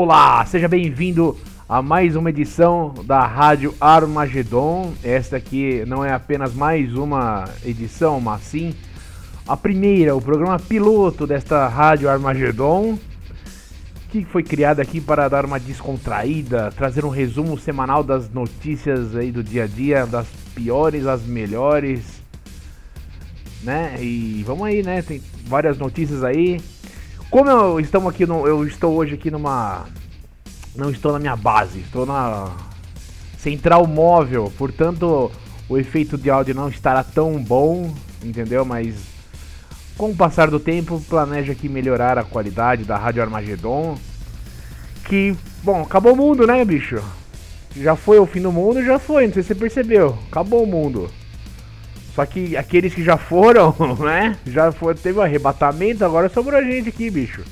Olá, 0.00 0.46
seja 0.46 0.68
bem-vindo 0.68 1.36
a 1.68 1.82
mais 1.82 2.14
uma 2.14 2.30
edição 2.30 2.94
da 3.04 3.26
Rádio 3.26 3.74
Armagedon. 3.80 4.92
Esta 5.02 5.38
aqui 5.38 5.84
não 5.88 6.04
é 6.04 6.12
apenas 6.12 6.54
mais 6.54 6.94
uma 6.94 7.46
edição, 7.64 8.20
mas 8.20 8.42
sim 8.42 8.72
a 9.44 9.56
primeira, 9.56 10.14
o 10.14 10.22
programa 10.22 10.56
piloto 10.56 11.26
desta 11.26 11.66
Rádio 11.66 12.08
Armagedon, 12.08 12.96
que 14.08 14.24
foi 14.24 14.44
criada 14.44 14.80
aqui 14.80 15.00
para 15.00 15.28
dar 15.28 15.44
uma 15.44 15.58
descontraída, 15.58 16.70
trazer 16.70 17.04
um 17.04 17.10
resumo 17.10 17.58
semanal 17.58 18.04
das 18.04 18.30
notícias 18.30 19.16
aí 19.16 19.32
do 19.32 19.42
dia 19.42 19.64
a 19.64 19.66
dia, 19.66 20.06
das 20.06 20.28
piores 20.54 21.08
às 21.08 21.26
melhores, 21.26 22.22
né? 23.64 23.96
E 24.00 24.44
vamos 24.46 24.64
aí, 24.64 24.80
né? 24.80 25.02
Tem 25.02 25.20
várias 25.44 25.76
notícias 25.76 26.22
aí. 26.22 26.60
Como 27.30 27.50
eu 27.50 27.78
estamos 27.78 28.08
aqui 28.08 28.24
no, 28.24 28.46
eu 28.46 28.66
estou 28.66 28.94
hoje 28.96 29.14
aqui 29.14 29.30
numa 29.30 29.86
não 30.74 30.90
estou 30.90 31.12
na 31.12 31.18
minha 31.18 31.36
base, 31.36 31.80
estou 31.80 32.06
na 32.06 32.50
central 33.36 33.86
móvel, 33.86 34.52
portanto 34.56 35.30
o 35.68 35.76
efeito 35.76 36.16
de 36.16 36.30
áudio 36.30 36.54
não 36.54 36.68
estará 36.68 37.04
tão 37.04 37.42
bom, 37.42 37.92
entendeu? 38.22 38.64
Mas 38.64 38.94
com 39.98 40.10
o 40.10 40.16
passar 40.16 40.48
do 40.48 40.60
tempo, 40.60 41.02
planejo 41.08 41.52
aqui 41.52 41.68
melhorar 41.68 42.16
a 42.16 42.24
qualidade 42.24 42.84
da 42.84 42.96
Rádio 42.96 43.20
Armagedon. 43.20 43.98
Que, 45.04 45.36
bom, 45.62 45.82
acabou 45.82 46.12
o 46.12 46.16
mundo, 46.16 46.46
né, 46.46 46.64
bicho? 46.64 47.02
Já 47.76 47.96
foi 47.96 48.18
o 48.18 48.26
fim 48.26 48.40
do 48.40 48.52
mundo, 48.52 48.82
já 48.84 48.98
foi, 48.98 49.26
não 49.26 49.34
sei 49.34 49.42
se 49.42 49.48
você 49.48 49.54
percebeu. 49.56 50.16
Acabou 50.30 50.62
o 50.62 50.66
mundo. 50.66 51.10
Só 52.18 52.26
que 52.26 52.56
aqueles 52.56 52.92
que 52.92 53.04
já 53.04 53.16
foram, 53.16 53.72
né? 54.00 54.36
Já 54.44 54.72
foi, 54.72 54.92
teve 54.96 55.18
o 55.18 55.20
um 55.20 55.24
arrebatamento, 55.24 56.04
agora 56.04 56.28
sobrou 56.28 56.58
a 56.58 56.64
gente 56.64 56.88
aqui, 56.88 57.08
bicho. 57.08 57.44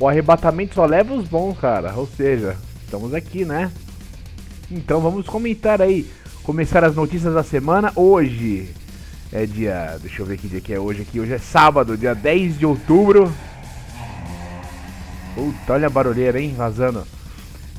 O 0.00 0.08
arrebatamento 0.08 0.74
só 0.74 0.84
leva 0.84 1.14
os 1.14 1.28
bons, 1.28 1.56
cara. 1.56 1.94
Ou 1.94 2.08
seja, 2.08 2.56
estamos 2.84 3.14
aqui, 3.14 3.44
né? 3.44 3.70
Então 4.68 5.00
vamos 5.00 5.26
comentar 5.26 5.80
aí. 5.80 6.10
Começar 6.42 6.82
as 6.82 6.96
notícias 6.96 7.32
da 7.32 7.44
semana 7.44 7.92
hoje. 7.94 8.70
É 9.30 9.46
dia. 9.46 9.96
Deixa 10.02 10.22
eu 10.22 10.26
ver 10.26 10.38
que 10.38 10.48
dia 10.48 10.60
que 10.60 10.74
é 10.74 10.80
hoje 10.80 11.02
aqui. 11.02 11.20
Hoje 11.20 11.34
é 11.34 11.38
sábado, 11.38 11.96
dia 11.96 12.12
10 12.12 12.58
de 12.58 12.66
outubro. 12.66 13.32
Puta, 15.36 15.74
olha 15.74 15.86
a 15.86 15.90
barulheira, 15.90 16.40
hein? 16.40 16.52
Vazando. 16.56 17.06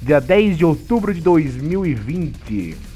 Dia 0.02 0.22
10 0.22 0.60
de 0.60 0.64
outubro 0.64 1.14
de 1.14 1.20
2020. 1.20 2.91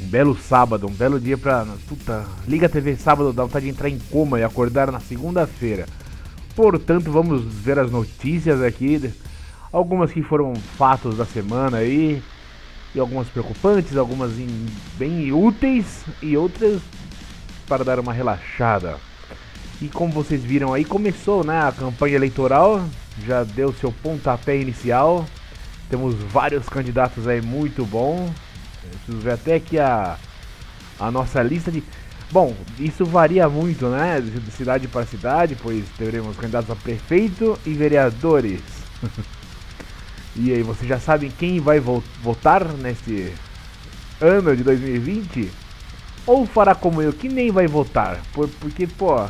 Um 0.00 0.06
belo 0.06 0.36
sábado, 0.36 0.86
um 0.86 0.92
belo 0.92 1.20
dia 1.20 1.38
pra. 1.38 1.66
Puta, 1.88 2.24
liga 2.46 2.66
a 2.66 2.68
TV 2.68 2.96
sábado, 2.96 3.32
dá 3.32 3.42
vontade 3.42 3.66
de 3.66 3.70
entrar 3.70 3.88
em 3.88 3.98
coma 3.98 4.40
e 4.40 4.44
acordar 4.44 4.90
na 4.90 5.00
segunda-feira. 5.00 5.86
Portanto, 6.54 7.10
vamos 7.10 7.44
ver 7.44 7.78
as 7.78 7.90
notícias 7.90 8.62
aqui. 8.62 9.12
Algumas 9.72 10.12
que 10.12 10.22
foram 10.22 10.54
fatos 10.54 11.16
da 11.16 11.24
semana 11.24 11.78
aí. 11.78 12.22
E 12.94 13.00
algumas 13.00 13.28
preocupantes, 13.28 13.96
algumas 13.96 14.32
bem 14.98 15.32
úteis 15.32 16.04
e 16.20 16.36
outras 16.36 16.82
para 17.66 17.84
dar 17.84 17.98
uma 17.98 18.12
relaxada. 18.12 18.98
E 19.80 19.88
como 19.88 20.12
vocês 20.12 20.44
viram 20.44 20.74
aí, 20.74 20.84
começou 20.84 21.42
né, 21.42 21.60
a 21.62 21.72
campanha 21.72 22.16
eleitoral, 22.16 22.84
já 23.26 23.44
deu 23.44 23.72
seu 23.72 23.90
pontapé 23.90 24.60
inicial. 24.60 25.24
Temos 25.88 26.14
vários 26.14 26.68
candidatos 26.68 27.26
aí 27.26 27.40
muito 27.40 27.84
Preciso 28.90 29.18
ver 29.18 29.32
até 29.32 29.60
que 29.60 29.78
a, 29.78 30.16
a 30.98 31.10
nossa 31.10 31.42
lista 31.42 31.70
de. 31.70 31.82
Bom, 32.30 32.54
isso 32.78 33.04
varia 33.04 33.48
muito, 33.48 33.86
né? 33.88 34.20
De 34.20 34.50
cidade 34.50 34.88
para 34.88 35.04
cidade, 35.04 35.56
pois 35.60 35.84
teremos 35.98 36.36
candidatos 36.36 36.70
a 36.70 36.76
prefeito 36.76 37.58
e 37.66 37.74
vereadores. 37.74 38.60
e 40.34 40.52
aí, 40.52 40.62
vocês 40.62 40.88
já 40.88 40.98
sabem 40.98 41.30
quem 41.30 41.60
vai 41.60 41.78
votar 41.78 42.64
neste 42.64 43.32
ano 44.20 44.56
de 44.56 44.62
2020? 44.62 45.50
Ou 46.26 46.46
fará 46.46 46.74
como 46.74 47.02
eu, 47.02 47.12
que 47.12 47.28
nem 47.28 47.50
vai 47.50 47.66
votar. 47.66 48.20
Por, 48.32 48.48
porque, 48.48 48.86
pô, 48.86 49.26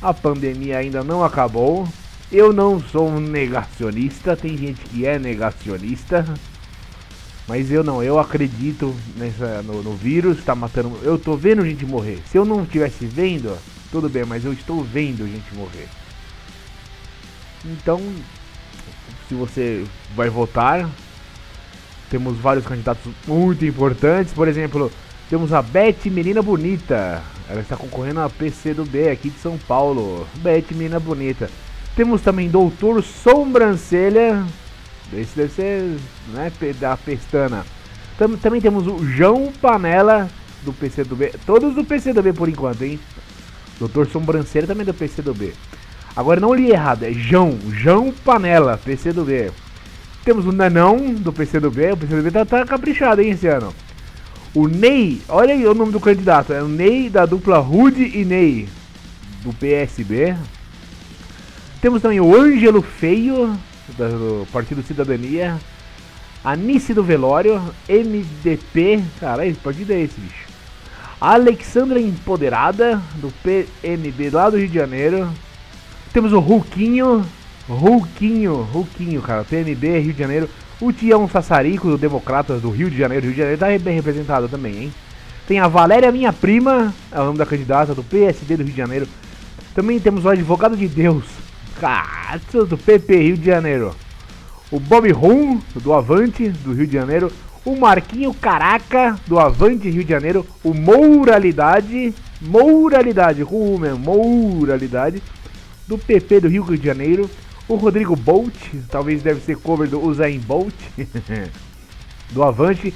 a 0.00 0.14
pandemia 0.14 0.78
ainda 0.78 1.04
não 1.04 1.22
acabou. 1.22 1.86
Eu 2.32 2.52
não 2.52 2.80
sou 2.80 3.08
um 3.08 3.18
negacionista, 3.18 4.36
tem 4.36 4.56
gente 4.56 4.80
que 4.82 5.04
é 5.04 5.18
negacionista. 5.18 6.24
Mas 7.50 7.68
eu 7.72 7.82
não, 7.82 8.00
eu 8.00 8.16
acredito 8.16 8.94
nessa, 9.16 9.60
no, 9.64 9.82
no 9.82 9.92
vírus, 9.92 10.44
tá 10.44 10.54
matando. 10.54 10.96
Eu 11.02 11.18
tô 11.18 11.34
vendo 11.36 11.66
gente 11.66 11.84
morrer. 11.84 12.22
Se 12.30 12.38
eu 12.38 12.44
não 12.44 12.62
estivesse 12.62 13.04
vendo, 13.06 13.58
tudo 13.90 14.08
bem, 14.08 14.24
mas 14.24 14.44
eu 14.44 14.52
estou 14.52 14.84
vendo 14.84 15.26
gente 15.26 15.52
morrer. 15.56 15.88
Então, 17.64 18.00
se 19.28 19.34
você 19.34 19.84
vai 20.14 20.30
votar, 20.30 20.88
temos 22.08 22.38
vários 22.38 22.64
candidatos 22.64 23.12
muito 23.26 23.66
importantes. 23.66 24.32
Por 24.32 24.46
exemplo, 24.46 24.88
temos 25.28 25.52
a 25.52 25.60
Beth 25.60 26.04
Menina 26.04 26.40
Bonita. 26.40 27.20
Ela 27.48 27.62
está 27.62 27.76
concorrendo 27.76 28.20
a 28.20 28.30
PC 28.30 28.74
do 28.74 28.84
B 28.84 29.10
aqui 29.10 29.28
de 29.28 29.40
São 29.40 29.58
Paulo. 29.58 30.24
Beth 30.36 30.66
Menina 30.70 31.00
Bonita. 31.00 31.50
Temos 31.96 32.22
também 32.22 32.48
Doutor 32.48 33.02
Sobrancelha. 33.02 34.46
Esse 35.12 35.36
deve 35.36 35.52
ser 35.52 35.96
né, 36.32 36.52
da 36.78 36.96
Pestana. 36.96 37.64
Tam, 38.18 38.36
também 38.36 38.60
temos 38.60 38.86
o 38.86 39.04
João 39.04 39.52
Panela 39.60 40.28
do 40.62 40.72
PC 40.72 41.04
do 41.04 41.16
B. 41.16 41.32
Todos 41.44 41.74
do 41.74 41.84
PC 41.84 42.12
do 42.12 42.22
B 42.22 42.32
por 42.32 42.48
enquanto, 42.48 42.82
hein? 42.82 43.00
Doutor 43.78 44.06
Sobrancelha 44.06 44.66
também 44.66 44.84
do 44.84 44.94
PC 44.94 45.22
do 45.22 45.34
B. 45.34 45.52
Agora 46.14 46.40
não 46.40 46.54
li 46.54 46.70
errado, 46.70 47.04
é 47.04 47.12
João. 47.12 47.58
João 47.70 48.12
Panela, 48.12 48.78
PC 48.84 49.12
do 49.12 49.24
B. 49.24 49.50
Temos 50.24 50.46
o 50.46 50.52
Nanão 50.52 51.14
do 51.14 51.32
PC 51.32 51.60
do 51.60 51.70
B. 51.70 51.92
O 51.92 51.96
PC 51.96 52.16
do 52.16 52.22
B 52.22 52.30
tá, 52.30 52.44
tá 52.44 52.64
caprichado, 52.64 53.22
hein, 53.22 53.30
esse 53.30 53.46
ano. 53.46 53.74
O 54.54 54.66
Ney, 54.66 55.22
olha 55.28 55.54
aí 55.54 55.64
o 55.64 55.74
nome 55.74 55.92
do 55.92 56.00
candidato, 56.00 56.52
é 56.52 56.60
o 56.60 56.66
Ney 56.66 57.08
da 57.08 57.24
dupla 57.24 57.58
Rude 57.58 58.02
e 58.02 58.24
Ney, 58.24 58.68
do 59.44 59.52
PSB. 59.52 60.36
Temos 61.80 62.02
também 62.02 62.20
o 62.20 62.34
Ângelo 62.34 62.82
Feio, 62.82 63.56
do 63.96 64.46
Partido 64.52 64.82
Cidadania. 64.82 65.58
Anice 66.42 66.94
do 66.94 67.02
Velório, 67.02 67.60
MDP, 67.88 69.04
caralho, 69.20 69.50
esse 69.50 69.60
partido 69.60 69.92
é 69.92 70.00
esse, 70.00 70.18
bicho. 70.18 70.48
Alexandra 71.20 72.00
Empoderada, 72.00 73.02
do 73.16 73.30
PMB 73.42 74.30
lá 74.32 74.48
do 74.48 74.56
Rio 74.56 74.68
de 74.68 74.74
Janeiro. 74.74 75.28
Temos 76.14 76.32
o 76.32 76.38
Ruquinho, 76.38 77.26
Ruquinho, 77.68 78.62
Ruquinho, 78.62 79.20
cara, 79.20 79.44
PMB, 79.44 79.98
Rio 79.98 80.12
de 80.14 80.18
Janeiro. 80.18 80.48
O 80.80 80.90
Tião 80.90 81.28
Sassarico, 81.28 81.88
do 81.90 81.98
Democratas 81.98 82.62
do 82.62 82.70
Rio 82.70 82.90
de 82.90 82.96
Janeiro. 82.96 83.26
Rio 83.26 83.34
de 83.34 83.38
Janeiro 83.38 83.60
tá 83.60 83.66
bem 83.78 83.94
representado 83.94 84.48
também, 84.48 84.84
hein? 84.84 84.94
Tem 85.46 85.58
a 85.58 85.68
Valéria 85.68 86.10
Minha 86.10 86.32
Prima, 86.32 86.94
é 87.12 87.20
o 87.20 87.24
nome 87.24 87.38
da 87.38 87.44
candidata 87.44 87.94
do 87.94 88.02
PSD 88.02 88.56
do 88.56 88.62
Rio 88.62 88.72
de 88.72 88.78
Janeiro. 88.78 89.06
Também 89.74 90.00
temos 90.00 90.24
o 90.24 90.28
Advogado 90.30 90.74
de 90.74 90.88
Deus, 90.88 91.24
Cato, 91.80 92.66
do 92.66 92.78
PP 92.78 93.16
Rio 93.16 93.36
de 93.36 93.46
Janeiro. 93.46 93.94
O 94.70 94.78
Bob 94.78 95.10
Rum, 95.10 95.60
do 95.76 95.92
Avante, 95.92 96.48
do 96.48 96.72
Rio 96.72 96.86
de 96.86 96.92
Janeiro. 96.92 97.32
O 97.64 97.76
Marquinho 97.76 98.32
Caraca, 98.32 99.18
do 99.26 99.38
Avante 99.38 99.90
Rio 99.90 100.04
de 100.04 100.10
Janeiro. 100.10 100.46
O 100.62 100.72
Mouralidade, 100.72 102.14
Mouralidade, 102.40 103.42
Rum, 103.42 103.80
Mouralidade, 103.98 105.22
do 105.88 105.98
PP 105.98 106.40
do 106.40 106.48
Rio 106.48 106.64
de 106.76 106.86
Janeiro 106.86 107.28
o 107.70 107.76
Rodrigo 107.76 108.16
Bolt, 108.16 108.52
talvez 108.90 109.22
deve 109.22 109.40
ser 109.40 109.56
cover 109.56 109.88
do 109.88 110.04
Usain 110.04 110.40
Bolt, 110.40 110.74
do 112.30 112.42
Avante. 112.42 112.92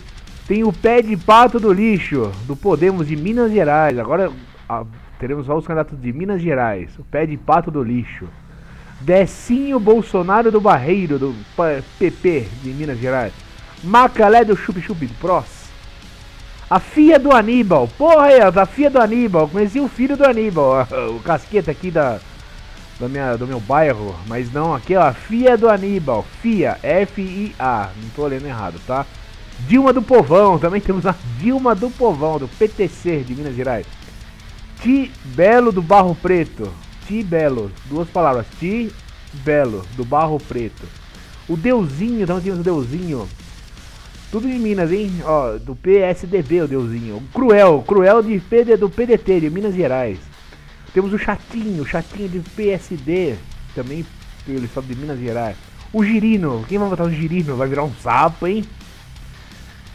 Tem 0.48 0.64
o 0.64 0.72
Pé 0.72 1.00
de 1.00 1.16
Pato 1.16 1.60
do 1.60 1.72
Lixo, 1.72 2.32
do 2.44 2.56
Podemos 2.56 3.06
de 3.06 3.14
Minas 3.14 3.52
Gerais. 3.52 3.96
Agora 3.96 4.32
a, 4.68 4.84
teremos 5.20 5.46
só 5.46 5.56
os 5.56 5.64
candidatos 5.64 5.98
de 6.02 6.12
Minas 6.12 6.42
Gerais. 6.42 6.98
O 6.98 7.04
Pé 7.04 7.24
de 7.24 7.36
Pato 7.36 7.70
do 7.70 7.84
Lixo. 7.84 8.26
Decinho 9.04 9.78
Bolsonaro 9.78 10.50
do 10.50 10.60
Barreiro, 10.60 11.18
do 11.18 11.34
PP 11.98 12.48
de 12.62 12.70
Minas 12.70 12.98
Gerais. 12.98 13.34
Macalé 13.82 14.44
do 14.44 14.56
Chup 14.56 14.80
Chup 14.80 15.06
do 15.06 15.14
Pros. 15.14 15.44
A 16.70 16.80
filha 16.80 17.18
do 17.18 17.30
Aníbal. 17.30 17.86
Porra 17.98 18.24
aí, 18.24 18.40
a 18.40 18.66
filha 18.66 18.90
do 18.90 18.98
Aníbal. 18.98 19.46
Conheci 19.48 19.78
o 19.78 19.88
filho 19.88 20.16
do 20.16 20.24
Aníbal. 20.24 20.88
O 21.14 21.20
casqueta 21.20 21.70
aqui 21.70 21.90
da 21.90 22.18
do, 22.98 23.08
minha, 23.08 23.36
do 23.36 23.46
meu 23.46 23.60
bairro, 23.60 24.14
mas 24.26 24.52
não, 24.52 24.74
aqui 24.74 24.96
ó, 24.96 25.12
FIA 25.12 25.56
do 25.56 25.68
Aníbal, 25.68 26.24
FIA, 26.40 26.78
F-I-A, 26.82 27.90
não 28.00 28.08
tô 28.10 28.26
lendo 28.26 28.46
errado, 28.46 28.80
tá? 28.86 29.04
Dilma 29.60 29.92
do 29.92 30.00
Povão, 30.00 30.58
também 30.58 30.80
temos 30.80 31.04
a 31.06 31.14
Dilma 31.38 31.74
do 31.74 31.90
Povão, 31.90 32.38
do 32.38 32.48
PTC 32.48 33.18
de 33.18 33.34
Minas 33.34 33.54
Gerais. 33.54 33.86
Ti 34.80 35.10
Belo 35.24 35.72
do 35.72 35.82
Barro 35.82 36.14
Preto, 36.14 36.70
Ti 37.06 37.22
Belo, 37.22 37.70
duas 37.86 38.08
palavras, 38.08 38.46
Ti 38.58 38.92
Belo 39.32 39.84
do 39.96 40.04
Barro 40.04 40.38
Preto. 40.38 40.86
O 41.48 41.56
Deusinho, 41.56 42.26
também 42.26 42.42
temos 42.42 42.60
o 42.60 42.62
Deusinho. 42.62 43.28
Tudo 44.30 44.48
de 44.48 44.58
Minas, 44.58 44.90
hein? 44.90 45.12
Ó, 45.24 45.58
do 45.58 45.76
PSDB 45.76 46.62
o 46.62 46.68
Deusinho. 46.68 47.22
Cruel, 47.32 47.84
Cruel 47.86 48.22
de 48.22 48.40
PD, 48.40 48.76
do 48.76 48.90
PDT 48.90 49.40
de 49.40 49.50
Minas 49.50 49.74
Gerais. 49.74 50.18
Temos 50.92 51.12
o 51.12 51.18
Chatinho, 51.18 51.86
Chatinho 51.86 52.28
de 52.28 52.40
PSD, 52.40 53.36
também 53.74 54.04
pelo 54.46 54.64
estado 54.64 54.86
de 54.86 54.96
Minas 54.96 55.18
Gerais. 55.18 55.56
O 55.92 56.02
Girino, 56.02 56.64
quem 56.68 56.78
vai 56.78 56.88
votar 56.88 57.06
no 57.06 57.12
Girino? 57.12 57.56
Vai 57.56 57.68
virar 57.68 57.84
um 57.84 57.94
sapo, 58.02 58.46
hein? 58.46 58.64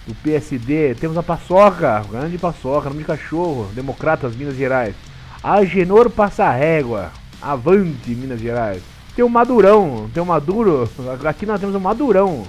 Do 0.08 0.16
PSD, 0.16 0.96
temos 0.96 1.18
a 1.18 1.24
Paçoca, 1.24 2.04
grande 2.10 2.38
Paçoca, 2.38 2.90
nome 2.90 3.02
de 3.02 3.08
cachorro, 3.08 3.70
Democratas, 3.74 4.36
Minas 4.36 4.56
Gerais. 4.56 4.96
Agenor 5.42 6.10
Passa 6.10 6.50
Régua, 6.52 7.12
Avante, 7.42 8.12
Minas 8.12 8.42
Gerais. 8.42 8.82
Tem 9.16 9.24
o 9.24 9.30
Madurão, 9.30 10.10
tem 10.14 10.22
o 10.22 10.26
Maduro, 10.26 10.90
aqui 11.26 11.46
nós 11.46 11.60
temos 11.60 11.76
o 11.76 11.80
Madurão, 11.80 12.46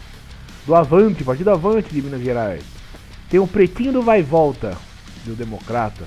do 0.66 0.74
Avante, 0.74 1.24
Partido 1.24 1.50
Avante 1.50 1.92
de 1.92 2.02
Minas 2.02 2.22
Gerais. 2.22 2.62
Tem 3.28 3.40
o 3.40 3.46
Pretinho 3.46 3.92
do 3.92 4.02
Vai 4.02 4.20
e 4.20 4.22
Volta, 4.22 4.76
do 5.24 5.34
Democrata. 5.34 6.04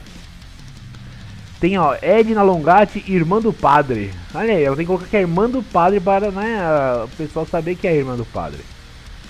Tem, 1.59 1.77
ó, 1.77 1.95
Edna 2.01 2.43
Longatti, 2.43 3.01
irmã 3.07 3.39
do 3.39 3.53
padre. 3.53 4.11
Olha 4.35 4.53
aí, 4.53 4.63
ela 4.63 4.75
tem 4.75 4.85
que 4.85 4.87
colocar 4.87 5.07
que 5.07 5.15
é 5.15 5.21
irmã 5.21 5.49
do 5.49 5.63
padre 5.63 6.01
para, 6.01 6.29
né, 6.29 6.59
o 7.05 7.07
pessoal 7.15 7.45
saber 7.45 7.75
que 7.75 7.87
é 7.87 7.95
irmã 7.95 8.17
do 8.17 8.25
padre. 8.25 8.59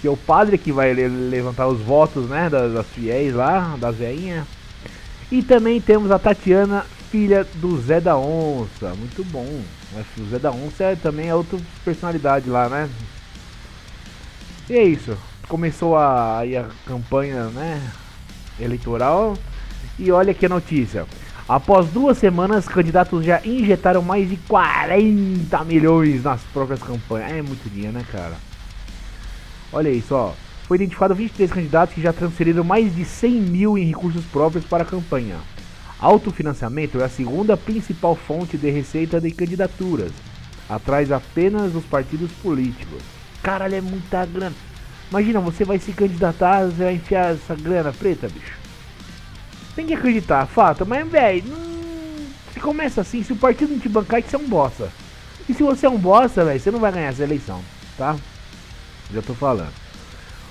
Que 0.01 0.07
é 0.07 0.09
o 0.09 0.17
padre 0.17 0.57
que 0.57 0.71
vai 0.71 0.93
levantar 0.93 1.67
os 1.67 1.79
votos, 1.79 2.27
né, 2.27 2.49
das, 2.49 2.73
das 2.73 2.87
fiéis 2.87 3.35
lá, 3.35 3.75
das 3.79 3.95
veinhas. 3.97 4.45
E 5.31 5.43
também 5.43 5.79
temos 5.79 6.09
a 6.09 6.17
Tatiana, 6.17 6.85
filha 7.13 7.45
do 7.57 7.79
Zé 7.79 8.01
da 8.01 8.17
Onça. 8.17 8.95
Muito 8.95 9.23
bom. 9.25 9.45
O 10.17 10.29
Zé 10.31 10.39
da 10.39 10.49
Onça 10.49 10.85
é, 10.85 10.95
também 10.95 11.29
é 11.29 11.35
outra 11.35 11.59
personalidade 11.85 12.49
lá, 12.49 12.67
né? 12.67 12.89
E 14.67 14.73
é 14.73 14.83
isso. 14.83 15.15
Começou 15.47 15.95
a, 15.95 16.41
a 16.41 16.65
campanha, 16.87 17.49
né, 17.49 17.79
eleitoral. 18.59 19.37
E 19.99 20.11
olha 20.11 20.35
a 20.43 20.49
notícia. 20.49 21.05
Após 21.47 21.87
duas 21.89 22.17
semanas, 22.17 22.67
candidatos 22.67 23.23
já 23.23 23.39
injetaram 23.45 24.01
mais 24.01 24.27
de 24.27 24.37
40 24.37 25.63
milhões 25.65 26.23
nas 26.23 26.41
próprias 26.51 26.81
campanhas. 26.81 27.31
É 27.31 27.43
muito 27.43 27.69
dinheiro, 27.69 27.93
né, 27.93 28.03
cara? 28.11 28.33
Olha 29.71 29.89
isso, 29.89 30.15
ó. 30.15 30.33
Foi 30.63 30.77
identificado 30.77 31.13
23 31.13 31.51
candidatos 31.51 31.93
que 31.93 32.01
já 32.01 32.11
transferiram 32.11 32.63
mais 32.63 32.95
de 32.95 33.05
100 33.05 33.31
mil 33.33 33.77
em 33.77 33.85
recursos 33.85 34.25
próprios 34.25 34.65
para 34.65 34.81
a 34.81 34.87
campanha. 34.87 35.52
Autofinanciamento 36.03 36.99
é 36.99 37.05
a 37.05 37.09
segunda 37.09 37.55
principal 37.55 38.13
fonte 38.13 38.57
de 38.57 38.69
receita 38.69 39.21
de 39.21 39.31
candidaturas, 39.31 40.11
atrás 40.67 41.09
apenas 41.13 41.71
dos 41.71 41.85
partidos 41.85 42.29
políticos. 42.43 43.01
Caralho, 43.41 43.75
é 43.75 43.79
muita 43.79 44.25
grana. 44.25 44.53
Imagina, 45.09 45.39
você 45.39 45.63
vai 45.63 45.79
se 45.79 45.93
candidatar, 45.93 46.65
você 46.65 46.83
vai 46.83 46.95
enfiar 46.95 47.33
essa 47.33 47.55
grana 47.55 47.93
preta, 47.93 48.27
bicho. 48.27 48.57
Tem 49.77 49.85
que 49.85 49.93
acreditar, 49.93 50.45
fato. 50.45 50.85
Mas, 50.85 51.07
velho, 51.07 51.45
se 52.51 52.59
começa 52.59 52.99
assim, 52.99 53.23
se 53.23 53.31
o 53.31 53.37
partido 53.37 53.71
não 53.71 53.79
te 53.79 53.87
bancar, 53.87 54.19
é 54.19 54.23
você 54.23 54.35
é 54.35 54.39
um 54.39 54.49
bosta. 54.49 54.91
E 55.47 55.53
se 55.53 55.63
você 55.63 55.85
é 55.85 55.89
um 55.89 55.97
bosta, 55.97 56.43
velho, 56.43 56.59
você 56.59 56.69
não 56.69 56.79
vai 56.79 56.91
ganhar 56.91 57.11
essa 57.11 57.23
eleição, 57.23 57.61
tá? 57.97 58.17
Já 59.13 59.21
tô 59.21 59.33
falando. 59.33 59.71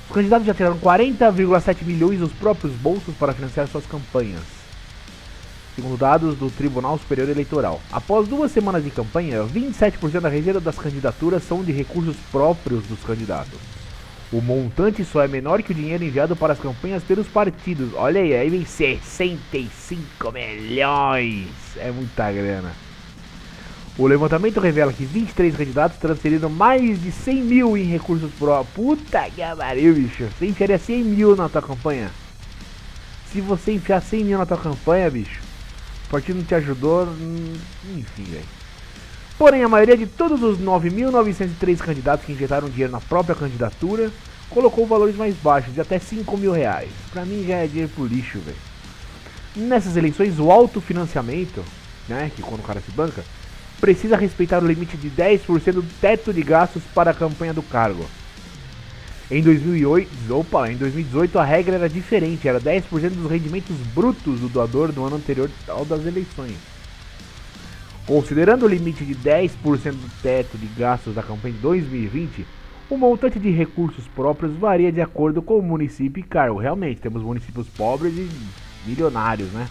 Os 0.08 0.14
candidatos 0.14 0.46
já 0.46 0.54
tiraram 0.54 0.78
40,7 0.78 1.84
milhões 1.84 2.20
dos 2.20 2.32
próprios 2.32 2.72
bolsos 2.72 3.14
para 3.16 3.34
financiar 3.34 3.68
suas 3.68 3.84
campanhas. 3.84 4.61
Segundo 5.74 5.96
dados 5.96 6.36
do 6.36 6.50
Tribunal 6.50 6.98
Superior 6.98 7.30
Eleitoral. 7.30 7.80
Após 7.90 8.28
duas 8.28 8.52
semanas 8.52 8.84
de 8.84 8.90
campanha, 8.90 9.42
27% 9.42 10.20
da 10.20 10.28
receita 10.28 10.60
das 10.60 10.78
candidaturas 10.78 11.42
são 11.44 11.64
de 11.64 11.72
recursos 11.72 12.16
próprios 12.30 12.86
dos 12.86 13.00
candidatos. 13.00 13.58
O 14.30 14.42
montante 14.42 15.02
só 15.02 15.22
é 15.22 15.28
menor 15.28 15.62
que 15.62 15.72
o 15.72 15.74
dinheiro 15.74 16.04
enviado 16.04 16.36
para 16.36 16.52
as 16.52 16.58
campanhas 16.58 17.02
pelos 17.02 17.26
partidos. 17.26 17.90
Olha 17.94 18.20
aí, 18.20 18.34
aí 18.34 18.50
vem 18.50 18.66
65 18.66 20.30
milhões. 20.30 21.48
É 21.76 21.90
muita 21.90 22.30
grana. 22.30 22.72
O 23.96 24.06
levantamento 24.06 24.60
revela 24.60 24.92
que 24.92 25.04
23 25.04 25.54
candidatos 25.54 25.98
transferiram 25.98 26.48
mais 26.48 27.02
de 27.02 27.12
100 27.12 27.42
mil 27.42 27.76
em 27.76 27.84
recursos 27.84 28.30
próprios. 28.38 28.74
Puta 28.74 29.22
que 29.30 29.42
pariu, 29.56 29.94
bicho. 29.94 30.28
Você 30.38 30.46
enfiaria 30.46 30.78
100 30.78 31.04
mil 31.04 31.36
na 31.36 31.48
tua 31.48 31.62
campanha? 31.62 32.10
Se 33.30 33.40
você 33.40 33.72
enfiar 33.72 34.00
100 34.00 34.24
mil 34.24 34.38
na 34.38 34.46
tua 34.46 34.56
campanha, 34.56 35.10
bicho, 35.10 35.40
partido 36.12 36.36
não 36.36 36.44
te 36.44 36.54
ajudou. 36.54 37.04
Hum, 37.06 37.54
enfim, 37.96 38.24
velho. 38.24 38.44
Porém, 39.38 39.64
a 39.64 39.68
maioria 39.68 39.96
de 39.96 40.06
todos 40.06 40.42
os 40.42 40.58
9.903 40.58 41.78
candidatos 41.78 42.26
que 42.26 42.32
injetaram 42.32 42.68
dinheiro 42.68 42.92
na 42.92 43.00
própria 43.00 43.34
candidatura 43.34 44.10
colocou 44.50 44.86
valores 44.86 45.16
mais 45.16 45.34
baixos, 45.34 45.72
de 45.72 45.80
até 45.80 45.98
5 45.98 46.36
mil 46.36 46.52
reais. 46.52 46.90
Pra 47.10 47.24
mim 47.24 47.44
já 47.48 47.56
é 47.56 47.66
dinheiro 47.66 47.90
pro 47.94 48.06
lixo, 48.06 48.38
velho. 48.38 48.56
Nessas 49.56 49.96
eleições, 49.96 50.38
o 50.38 50.50
autofinanciamento, 50.50 51.64
né, 52.06 52.30
que 52.36 52.42
quando 52.42 52.60
o 52.60 52.64
cara 52.64 52.80
se 52.80 52.90
banca, 52.92 53.24
precisa 53.80 54.16
respeitar 54.16 54.62
o 54.62 54.66
limite 54.66 54.96
de 54.96 55.10
10% 55.10 55.72
do 55.72 56.00
teto 56.00 56.32
de 56.32 56.42
gastos 56.42 56.82
para 56.94 57.10
a 57.10 57.14
campanha 57.14 57.54
do 57.54 57.62
cargo. 57.62 58.04
Em 59.32 59.40
2008, 59.40 60.10
opa, 60.30 60.70
em 60.70 60.76
2018 60.76 61.38
a 61.38 61.42
regra 61.42 61.76
era 61.76 61.88
diferente, 61.88 62.46
era 62.46 62.60
10% 62.60 63.08
dos 63.14 63.30
rendimentos 63.30 63.74
brutos 63.94 64.40
do 64.40 64.46
doador 64.46 64.92
no 64.92 65.06
ano 65.06 65.16
anterior 65.16 65.50
ao 65.66 65.86
das 65.86 66.04
eleições. 66.04 66.52
Considerando 68.06 68.66
o 68.66 68.68
limite 68.68 69.06
de 69.06 69.14
10% 69.14 69.92
do 69.92 70.22
teto 70.22 70.58
de 70.58 70.66
gastos 70.78 71.14
da 71.14 71.22
campanha 71.22 71.54
de 71.54 71.60
2020, 71.60 72.44
o 72.90 72.98
montante 72.98 73.38
de 73.38 73.50
recursos 73.50 74.06
próprios 74.08 74.54
varia 74.54 74.92
de 74.92 75.00
acordo 75.00 75.40
com 75.40 75.58
o 75.58 75.62
município 75.62 76.20
e 76.20 76.24
cargo. 76.24 76.58
Realmente, 76.58 77.00
temos 77.00 77.22
municípios 77.22 77.66
pobres 77.68 78.12
e 78.12 78.28
milionários, 78.86 79.50
né? 79.52 79.66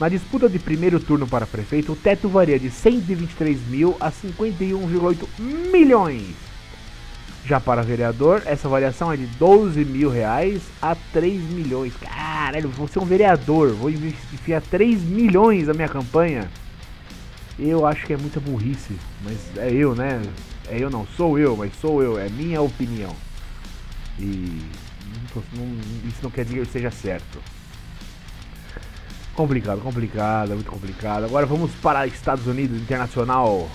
Na 0.00 0.08
disputa 0.08 0.48
de 0.48 0.58
primeiro 0.58 0.98
turno 0.98 1.28
para 1.28 1.46
prefeito, 1.46 1.92
o 1.92 1.96
teto 1.96 2.30
varia 2.30 2.58
de 2.58 2.70
123 2.70 3.68
mil 3.68 3.94
a 4.00 4.10
51,8 4.10 5.28
milhões. 5.70 6.47
Já 7.44 7.58
para 7.58 7.82
vereador, 7.82 8.42
essa 8.44 8.68
variação 8.68 9.12
é 9.12 9.16
de 9.16 9.26
12 9.26 9.84
mil 9.84 10.10
reais 10.10 10.62
a 10.82 10.94
3 10.94 11.40
milhões. 11.50 11.94
Caralho, 11.96 12.68
vou 12.68 12.86
ser 12.86 12.98
um 12.98 13.06
vereador, 13.06 13.72
vou 13.72 13.90
enfiar 13.90 14.60
3 14.60 15.02
milhões 15.02 15.66
na 15.66 15.74
minha 15.74 15.88
campanha. 15.88 16.50
Eu 17.58 17.86
acho 17.86 18.06
que 18.06 18.12
é 18.12 18.16
muita 18.16 18.38
burrice, 18.38 18.94
mas 19.24 19.38
é 19.56 19.72
eu, 19.72 19.94
né? 19.94 20.22
É 20.68 20.78
eu 20.78 20.90
não, 20.90 21.06
sou 21.06 21.38
eu, 21.38 21.56
mas 21.56 21.72
sou 21.80 22.02
eu, 22.02 22.18
é 22.18 22.28
minha 22.28 22.60
opinião. 22.60 23.14
E 24.18 24.62
isso 26.06 26.18
não 26.22 26.30
quer 26.30 26.44
dizer 26.44 26.66
que 26.66 26.72
seja 26.72 26.90
certo. 26.90 27.38
Complicado, 29.34 29.80
complicado, 29.80 30.52
é 30.52 30.54
muito 30.54 30.70
complicado. 30.70 31.24
Agora 31.24 31.46
vamos 31.46 31.70
para 31.76 32.06
Estados 32.06 32.46
Unidos 32.46 32.80
Internacional. 32.80 33.70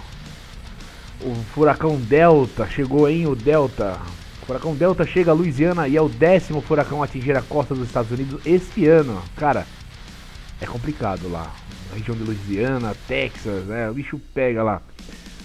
O 1.26 1.34
furacão 1.54 1.96
Delta 1.96 2.68
chegou 2.68 3.10
em 3.10 3.26
o 3.26 3.34
Delta. 3.34 3.98
O 4.42 4.46
furacão 4.46 4.76
Delta 4.76 5.06
chega 5.06 5.32
a 5.32 5.34
Louisiana 5.34 5.88
e 5.88 5.96
é 5.96 6.02
o 6.02 6.10
décimo 6.10 6.60
furacão 6.60 7.02
a 7.02 7.06
atingir 7.06 7.38
a 7.38 7.42
costa 7.42 7.74
dos 7.74 7.88
Estados 7.88 8.12
Unidos 8.12 8.42
este 8.46 8.86
ano. 8.88 9.22
Cara, 9.38 9.66
é 10.60 10.66
complicado 10.66 11.32
lá 11.32 11.50
região 11.94 12.18
de 12.18 12.24
Louisiana, 12.24 12.96
Texas, 13.08 13.64
né? 13.66 13.90
O 13.90 13.94
bicho 13.94 14.20
pega 14.34 14.64
lá. 14.64 14.82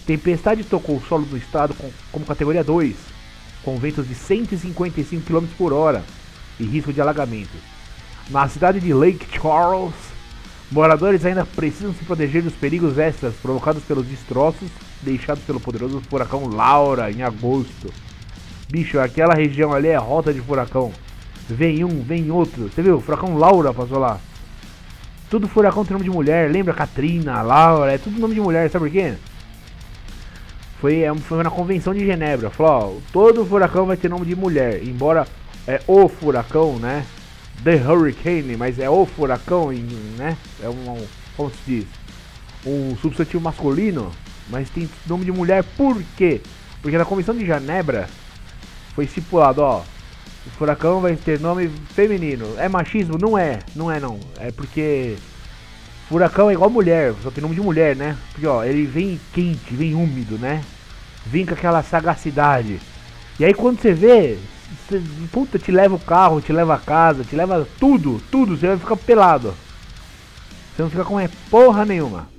Tempestade 0.07 0.65
tocou 0.65 0.97
o 0.97 1.03
solo 1.03 1.27
do 1.27 1.37
estado 1.37 1.75
com, 1.75 1.91
como 2.11 2.27
categoria 2.27 2.65
2, 2.65 2.97
com 3.63 3.79
ventos 3.79 4.09
de 4.09 4.15
155 4.15 5.23
km 5.25 5.47
por 5.57 5.73
hora 5.73 6.03
e 6.59 6.65
risco 6.65 6.93
de 6.93 7.01
alagamento. 7.01 7.57
Na 8.31 8.49
cidade 8.49 8.81
de 8.81 8.93
Lake 8.93 9.27
Charles, 9.31 9.95
moradores 10.71 11.25
ainda 11.25 11.45
precisam 11.45 11.95
se 11.95 12.05
proteger 12.05 12.43
dos 12.43 12.55
perigos 12.55 12.99
extras 12.99 13.35
provocados 13.35 13.85
pelos 13.85 14.07
destroços 14.07 14.69
deixados 15.03 15.43
pelo 15.45 15.61
poderoso 15.61 16.01
furacão 16.09 16.49
Laura 16.49 17.11
em 17.11 17.23
agosto. 17.23 17.93
Bicho, 18.71 18.99
aquela 18.99 19.35
região 19.35 19.73
ali 19.73 19.89
é 19.89 19.97
rota 19.97 20.33
de 20.33 20.41
furacão. 20.41 20.93
Vem 21.49 21.85
um, 21.85 22.03
vem 22.03 22.31
outro. 22.31 22.69
Você 22.69 22.83
viu? 22.83 23.01
Furacão 23.01 23.39
Laura 23.39 23.73
passou 23.73 23.99
lá. 23.99 24.21
Tudo 25.31 25.49
furacão 25.49 25.85
tem 25.85 25.93
nome 25.93 26.05
de 26.05 26.11
mulher, 26.11 26.51
lembra? 26.51 26.73
Katrina, 26.73 27.43
Laura, 27.43 27.93
é 27.93 27.99
tudo 27.99 28.19
nome 28.19 28.35
de 28.35 28.41
mulher, 28.41 28.71
sabe 28.71 28.87
por 28.87 28.93
quê? 28.93 29.15
Foi, 30.81 31.01
é, 31.01 31.15
foi 31.15 31.43
na 31.43 31.51
convenção 31.51 31.93
de 31.93 32.05
Genebra, 32.07 32.51
falou, 32.51 32.97
ó, 32.97 33.11
todo 33.13 33.45
furacão 33.45 33.85
vai 33.85 33.97
ter 33.97 34.09
nome 34.09 34.25
de 34.25 34.37
mulher, 34.37 34.83
embora 34.83 35.27
é 35.67 35.81
o 35.87 36.09
furacão, 36.09 36.79
né? 36.79 37.05
The 37.63 37.75
Hurricane, 37.75 38.57
mas 38.57 38.79
é 38.79 38.89
o 38.89 39.05
furacão, 39.05 39.71
né? 40.17 40.37
É 40.63 40.69
um, 40.69 41.05
como 41.37 41.51
se 41.51 41.57
diz? 41.67 41.87
Um 42.65 42.97
substantivo 42.97 43.43
masculino, 43.43 44.11
mas 44.51 44.71
tem 44.71 44.89
nome 45.07 45.25
de 45.25 45.33
mulher, 45.33 45.65
por 45.77 46.03
quê? 46.17 46.41
Porque 46.81 46.97
na 46.97 47.05
convenção 47.05 47.37
de 47.37 47.45
Genebra 47.45 48.09
foi 48.95 49.05
estipulado, 49.05 49.63
ó, 49.63 49.83
o 50.47 50.51
furacão 50.51 51.01
vai 51.01 51.15
ter 51.17 51.39
nome 51.39 51.69
feminino. 51.95 52.55
É 52.59 52.69
machismo? 52.69 53.19
Não 53.19 53.37
é, 53.37 53.61
não 53.77 53.91
é 53.91 54.01
não. 54.01 54.19
É 54.39 54.51
porque 54.51 55.17
furacão 56.09 56.49
é 56.49 56.55
igual 56.55 56.71
mulher, 56.71 57.15
só 57.23 57.31
tem 57.31 57.43
nome 57.43 57.55
de 57.55 57.61
mulher, 57.61 57.95
né? 57.95 58.17
Porque 58.33 58.47
ó, 58.47 58.65
ele 58.65 58.87
vem 58.87 59.21
quente, 59.33 59.75
vem 59.75 59.95
úmido, 59.95 60.39
né? 60.39 60.65
Vem 61.27 61.45
com 61.45 61.55
aquela 61.55 61.83
sagacidade. 61.83 62.81
E 63.39 63.45
aí 63.45 63.53
quando 63.53 63.81
você 63.81 63.93
vê, 63.93 64.39
você, 64.89 65.03
puta, 65.31 65.59
te 65.59 65.71
leva 65.71 65.95
o 65.95 66.01
carro, 66.01 66.41
te 66.41 66.53
leva 66.53 66.75
a 66.75 66.79
casa, 66.79 67.25
te 67.25 67.37
leva 67.37 67.69
tudo, 67.79 68.21
tudo, 68.31 68.57
você 68.57 68.69
vai 68.69 68.79
ficar 68.79 68.97
pelado. 68.97 69.55
Você 70.75 70.83
não 70.83 70.91
fica 70.91 71.05
com 71.05 71.21
é 71.21 71.29
porra 71.51 71.85
nenhuma. 71.85 72.38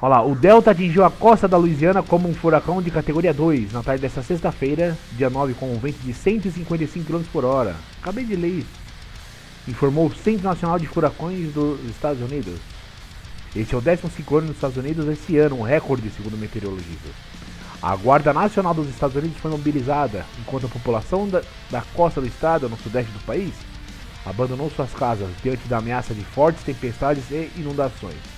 Olha 0.00 0.10
lá, 0.10 0.24
o 0.24 0.36
Delta 0.36 0.70
atingiu 0.70 1.04
a 1.04 1.10
costa 1.10 1.48
da 1.48 1.56
Louisiana 1.56 2.04
como 2.04 2.28
um 2.28 2.34
furacão 2.34 2.80
de 2.80 2.88
categoria 2.88 3.34
2 3.34 3.72
na 3.72 3.82
tarde 3.82 4.00
desta 4.00 4.22
sexta-feira, 4.22 4.96
dia 5.14 5.28
9, 5.28 5.54
com 5.54 5.72
um 5.72 5.78
vento 5.78 5.98
de 5.98 6.14
155 6.14 7.04
km 7.04 7.24
por 7.32 7.44
hora. 7.44 7.74
Acabei 8.00 8.24
de 8.24 8.36
ler 8.36 8.60
isso. 8.60 8.70
Informou 9.66 10.06
o 10.06 10.14
Centro 10.14 10.44
Nacional 10.44 10.78
de 10.78 10.86
Furacões 10.86 11.52
dos 11.52 11.80
Estados 11.90 12.22
Unidos. 12.22 12.60
Este 13.56 13.74
é 13.74 13.78
o 13.78 13.82
15 13.82 14.08
ciclone 14.14 14.46
nos 14.46 14.56
Estados 14.56 14.76
Unidos 14.76 15.08
esse 15.08 15.36
ano, 15.36 15.58
um 15.58 15.62
recorde, 15.62 16.08
segundo 16.10 16.38
meteorologistas. 16.38 17.10
A 17.82 17.96
Guarda 17.96 18.32
Nacional 18.32 18.74
dos 18.74 18.88
Estados 18.88 19.16
Unidos 19.16 19.38
foi 19.38 19.50
mobilizada, 19.50 20.24
enquanto 20.38 20.66
a 20.66 20.70
população 20.70 21.28
da, 21.28 21.42
da 21.72 21.82
costa 21.94 22.20
do 22.20 22.26
estado, 22.28 22.68
no 22.68 22.76
sudeste 22.76 23.10
do 23.10 23.24
país, 23.24 23.52
abandonou 24.24 24.70
suas 24.70 24.92
casas 24.92 25.28
diante 25.42 25.66
da 25.66 25.78
ameaça 25.78 26.14
de 26.14 26.22
fortes 26.22 26.62
tempestades 26.62 27.28
e 27.32 27.50
inundações. 27.56 28.37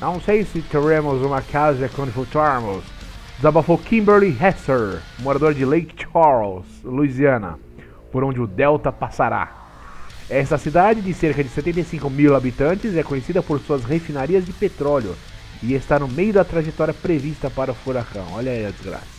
Não 0.00 0.20
sei 0.20 0.44
se 0.44 0.62
teremos 0.62 1.22
uma 1.22 1.42
casa 1.42 1.90
quando 1.92 2.12
voltarmos. 2.12 2.84
Desabafou 3.36 3.76
Kimberly 3.76 4.36
Hesser, 4.40 5.00
morador 5.18 5.52
de 5.52 5.64
Lake 5.64 5.92
Charles, 6.00 6.66
Louisiana, 6.84 7.58
por 8.12 8.22
onde 8.22 8.40
o 8.40 8.46
Delta 8.46 8.92
passará. 8.92 9.66
Esta 10.30 10.56
cidade, 10.56 11.00
de 11.00 11.12
cerca 11.12 11.42
de 11.42 11.48
75 11.48 12.08
mil 12.10 12.36
habitantes, 12.36 12.96
é 12.96 13.02
conhecida 13.02 13.42
por 13.42 13.58
suas 13.58 13.82
refinarias 13.84 14.46
de 14.46 14.52
petróleo 14.52 15.16
e 15.60 15.74
está 15.74 15.98
no 15.98 16.06
meio 16.06 16.32
da 16.32 16.44
trajetória 16.44 16.94
prevista 16.94 17.50
para 17.50 17.72
o 17.72 17.74
furacão. 17.74 18.26
Olha 18.34 18.52
aí 18.52 18.66
a 18.66 18.70
desgraça. 18.70 19.18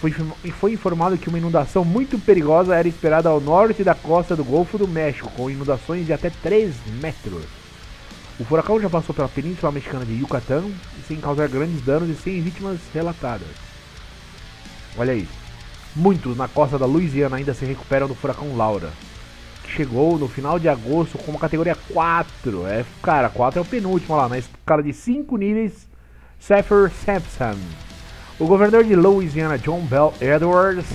Foi, 0.00 0.10
foi 0.52 0.72
informado 0.72 1.18
que 1.18 1.28
uma 1.28 1.38
inundação 1.38 1.84
muito 1.84 2.18
perigosa 2.18 2.74
era 2.74 2.88
esperada 2.88 3.28
ao 3.28 3.40
norte 3.40 3.84
da 3.84 3.94
costa 3.94 4.34
do 4.34 4.44
Golfo 4.44 4.78
do 4.78 4.88
México, 4.88 5.30
com 5.36 5.50
inundações 5.50 6.06
de 6.06 6.14
até 6.14 6.30
3 6.30 6.74
metros. 7.02 7.63
O 8.38 8.44
furacão 8.44 8.80
já 8.80 8.90
passou 8.90 9.14
pela 9.14 9.28
península 9.28 9.70
mexicana 9.70 10.04
de 10.04 10.14
Yucatán 10.14 10.64
sem 11.06 11.20
causar 11.20 11.46
grandes 11.48 11.80
danos 11.82 12.08
e 12.08 12.20
sem 12.20 12.40
vítimas 12.40 12.80
relatadas. 12.92 13.46
Olha 14.96 15.12
aí. 15.12 15.28
Muitos 15.94 16.36
na 16.36 16.48
costa 16.48 16.76
da 16.76 16.84
Louisiana 16.86 17.36
ainda 17.36 17.54
se 17.54 17.64
recuperam 17.64 18.08
do 18.08 18.14
furacão 18.16 18.56
Laura, 18.56 18.90
que 19.62 19.70
chegou 19.70 20.18
no 20.18 20.26
final 20.26 20.58
de 20.58 20.68
agosto 20.68 21.16
com 21.18 21.30
uma 21.30 21.38
categoria 21.38 21.76
4. 21.92 22.66
É, 22.66 22.84
cara, 23.00 23.28
4 23.28 23.60
é 23.60 23.62
o 23.62 23.64
penúltimo 23.64 24.16
lá, 24.16 24.28
na 24.28 24.38
escala 24.38 24.82
de 24.82 24.92
5 24.92 25.36
níveis. 25.36 25.86
Safer 26.40 26.90
Sampson. 26.90 27.56
O 28.40 28.46
governador 28.46 28.82
de 28.82 28.96
Louisiana, 28.96 29.56
John 29.56 29.82
Bell 29.82 30.12
Edwards, 30.20 30.86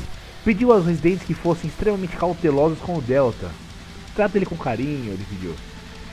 pediu 0.44 0.74
aos 0.74 0.86
residentes 0.86 1.26
que 1.26 1.34
fossem 1.34 1.70
extremamente 1.70 2.18
cautelosos 2.18 2.80
com 2.80 2.98
o 2.98 3.02
Delta. 3.02 3.50
Trata 4.14 4.38
ele 4.38 4.46
com 4.46 4.58
carinho, 4.58 5.14
ele 5.14 5.26
pediu 5.30 5.56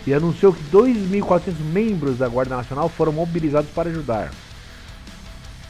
e 0.07 0.15
anunciou 0.15 0.53
que 0.53 0.63
2.400 0.71 1.55
membros 1.73 2.19
da 2.19 2.29
Guarda 2.29 2.57
Nacional 2.57 2.89
foram 2.89 3.13
mobilizados 3.13 3.71
para 3.71 3.89
ajudar. 3.91 4.31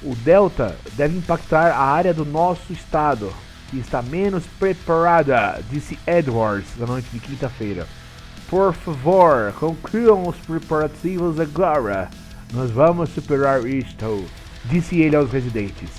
O 0.03 0.15
Delta 0.15 0.77
deve 0.93 1.17
impactar 1.17 1.73
a 1.73 1.81
área 1.81 2.13
do 2.13 2.25
nosso 2.25 2.73
estado, 2.73 3.33
que 3.71 3.79
está 3.79 4.03
menos 4.03 4.45
preparada, 4.59 5.61
disse 5.71 5.99
Edwards 6.07 6.69
na 6.77 6.87
noite 6.87 7.09
de 7.11 7.19
quinta-feira. 7.19 7.87
Por 8.49 8.75
favor, 8.75 9.53
concluam 9.59 10.29
os 10.29 10.37
preparativos 10.37 11.41
agora. 11.41 12.11
Nós 12.53 12.71
vamos 12.71 13.09
superar 13.11 13.67
isto, 13.67 14.25
disse 14.67 15.01
ele 15.01 15.17
aos 15.17 15.33
residentes. 15.33 15.91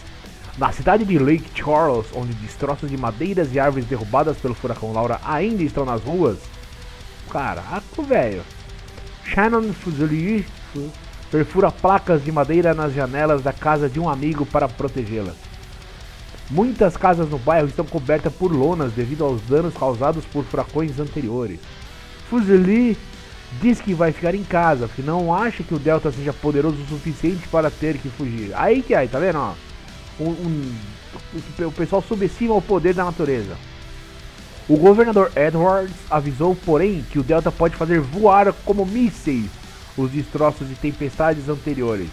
Na 0.57 0.71
cidade 0.71 1.03
de 1.03 1.19
Lake 1.19 1.51
Charles, 1.53 2.07
onde 2.13 2.33
destroços 2.35 2.89
de 2.89 2.97
madeiras 2.97 3.53
e 3.53 3.59
árvores 3.59 3.85
derrubadas 3.85 4.37
pelo 4.37 4.55
furacão 4.55 4.93
Laura 4.93 5.19
ainda 5.23 5.61
estão 5.61 5.85
nas 5.85 6.01
ruas, 6.01 6.37
Caraca, 7.37 8.01
velho. 8.01 8.41
Shannon 9.23 9.71
Fusilier 9.71 10.43
perfura 11.29 11.69
placas 11.69 12.25
de 12.25 12.31
madeira 12.31 12.73
nas 12.73 12.95
janelas 12.95 13.43
da 13.43 13.53
casa 13.53 13.87
de 13.87 13.99
um 13.99 14.09
amigo 14.09 14.43
para 14.43 14.67
protegê-la. 14.67 15.33
Muitas 16.49 16.97
casas 16.97 17.29
no 17.29 17.37
bairro 17.37 17.67
estão 17.67 17.85
cobertas 17.85 18.33
por 18.33 18.51
lonas 18.51 18.91
devido 18.93 19.23
aos 19.23 19.39
danos 19.43 19.75
causados 19.75 20.25
por 20.25 20.45
furacões 20.45 20.99
anteriores. 20.99 21.59
Fusilier 22.27 22.95
diz 23.61 23.79
que 23.79 23.93
vai 23.93 24.11
ficar 24.11 24.33
em 24.33 24.43
casa, 24.43 24.87
porque 24.87 25.03
não 25.03 25.31
acha 25.31 25.61
que 25.61 25.75
o 25.75 25.79
Delta 25.79 26.11
seja 26.11 26.33
poderoso 26.33 26.81
o 26.81 26.87
suficiente 26.87 27.47
para 27.49 27.69
ter 27.69 27.99
que 27.99 28.09
fugir. 28.09 28.51
Aí 28.55 28.81
que 28.81 28.95
aí, 28.95 29.07
tá 29.07 29.19
vendo? 29.19 29.37
Ó? 29.37 29.53
Um, 30.19 30.29
um, 30.31 30.75
o 31.67 31.71
pessoal 31.71 32.01
subestima 32.01 32.55
o 32.55 32.61
poder 32.63 32.95
da 32.95 33.05
natureza. 33.05 33.55
O 34.69 34.75
governador 34.75 35.31
Edwards 35.35 35.95
avisou, 36.09 36.53
porém, 36.53 37.05
que 37.09 37.17
o 37.17 37.23
Delta 37.23 37.49
pode 37.51 37.75
fazer 37.75 38.01
voar 38.01 38.51
como 38.65 38.85
mísseis 38.85 39.49
os 39.97 40.11
destroços 40.11 40.67
de 40.67 40.75
tempestades 40.75 41.47
anteriores. 41.47 42.09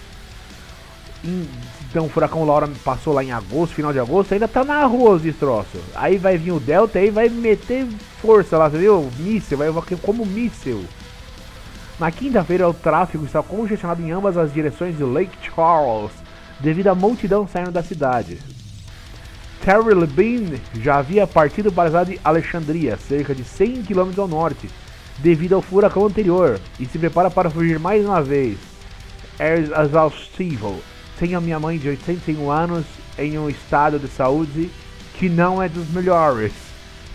Então 1.90 2.06
o 2.06 2.08
furacão 2.08 2.44
Laura 2.44 2.68
passou 2.84 3.12
lá 3.12 3.24
em 3.24 3.32
agosto, 3.32 3.74
final 3.74 3.92
de 3.92 3.98
agosto, 3.98 4.34
ainda 4.34 4.46
tá 4.46 4.62
na 4.62 4.84
rua 4.84 5.16
os 5.16 5.22
destroços. 5.22 5.80
Aí 5.94 6.16
vai 6.16 6.36
vir 6.36 6.52
o 6.52 6.60
Delta 6.60 7.00
e 7.00 7.10
vai 7.10 7.28
meter 7.28 7.86
força 8.20 8.56
lá, 8.56 8.68
você 8.68 8.78
viu? 8.78 9.10
Míssel, 9.18 9.58
vai 9.58 9.72
como 10.00 10.24
míssel. 10.24 10.82
Na 11.98 12.10
quinta-feira 12.10 12.68
o 12.68 12.74
tráfego 12.74 13.24
está 13.24 13.42
congestionado 13.42 14.02
em 14.02 14.12
ambas 14.12 14.36
as 14.36 14.52
direções 14.52 14.96
do 14.96 15.12
Lake 15.12 15.36
Charles, 15.54 16.12
devido 16.60 16.88
à 16.88 16.94
multidão 16.94 17.48
saindo 17.48 17.72
da 17.72 17.82
cidade. 17.82 18.38
Terry 19.64 19.94
Levine 19.94 20.60
já 20.74 20.98
havia 20.98 21.26
partido 21.26 21.72
para 21.72 21.84
a 21.84 21.86
cidade 21.86 22.12
de 22.12 22.20
Alexandria, 22.22 22.98
cerca 22.98 23.34
de 23.34 23.42
100 23.42 23.84
km 23.84 24.10
ao 24.18 24.28
norte, 24.28 24.68
devido 25.20 25.54
ao 25.54 25.62
furacão 25.62 26.04
anterior, 26.04 26.60
e 26.78 26.84
se 26.84 26.98
prepara 26.98 27.30
para 27.30 27.48
fugir 27.48 27.78
mais 27.78 28.04
uma 28.04 28.20
vez. 28.20 28.58
É 29.38 29.54
exaustivo. 29.82 30.82
Tenho 31.18 31.40
minha 31.40 31.58
mãe 31.58 31.78
de 31.78 31.88
81 31.88 32.50
anos 32.50 32.84
em 33.16 33.38
um 33.38 33.48
estado 33.48 33.98
de 33.98 34.06
saúde 34.06 34.70
que 35.14 35.30
não 35.30 35.62
é 35.62 35.68
dos 35.68 35.88
melhores. 35.88 36.52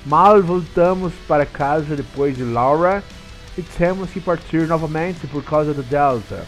Mal 0.04 0.42
voltamos 0.42 1.14
para 1.28 1.46
casa 1.46 1.96
depois 1.96 2.36
de 2.36 2.44
Laura 2.44 3.04
e 3.56 3.62
temos 3.62 4.10
que 4.10 4.20
partir 4.20 4.66
novamente 4.66 5.28
por 5.28 5.44
causa 5.44 5.72
do 5.72 5.84
Delta. 5.84 6.44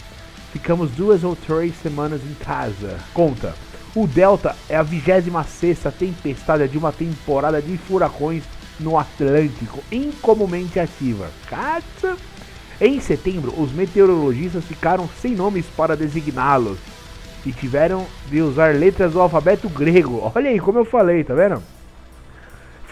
Ficamos 0.52 0.90
duas 0.92 1.24
ou 1.24 1.36
três 1.36 1.76
semanas 1.80 2.22
em 2.24 2.34
casa. 2.44 2.98
Conta. 3.14 3.54
O 3.94 4.08
Delta 4.08 4.56
é 4.70 4.78
a 4.78 4.84
26 4.84 5.80
tempestade 6.00 6.66
de 6.70 6.78
uma 6.78 6.94
temporada 6.94 7.62
de 7.62 7.78
furacões 7.78 8.42
no 8.80 8.98
Atlântico, 8.98 9.84
incomumente 9.92 10.80
ativa. 10.80 11.30
Caça! 11.50 12.16
Em 12.80 13.02
setembro, 13.02 13.54
os 13.62 13.74
meteorologistas 13.74 14.64
ficaram 14.64 15.10
sem 15.22 15.36
nomes 15.36 15.66
para 15.76 15.98
designá-los 15.98 16.78
e 17.46 17.52
tiveram 17.52 18.08
de 18.30 18.42
usar 18.42 18.74
letras 18.74 19.12
do 19.12 19.20
alfabeto 19.20 19.68
grego. 19.68 20.32
Olha 20.34 20.50
aí, 20.50 20.60
como 20.60 20.80
eu 20.80 20.86
falei, 20.86 21.26
tá 21.26 21.34
vendo? 21.34 21.62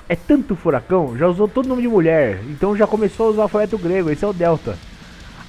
É 0.10 0.18
tanto 0.18 0.53
furacão, 0.53 1.18
já 1.18 1.27
usou 1.27 1.48
todo 1.48 1.70
nome 1.70 1.82
de 1.82 1.88
mulher, 1.88 2.41
então 2.50 2.75
já 2.75 2.86
começou 2.86 3.27
a 3.27 3.29
usar 3.29 3.39
o 3.39 3.44
alfabeto 3.44 3.77
grego. 3.77 4.10
Esse 4.10 4.25
é 4.25 4.27
o 4.27 4.34
Delta. 4.34 4.77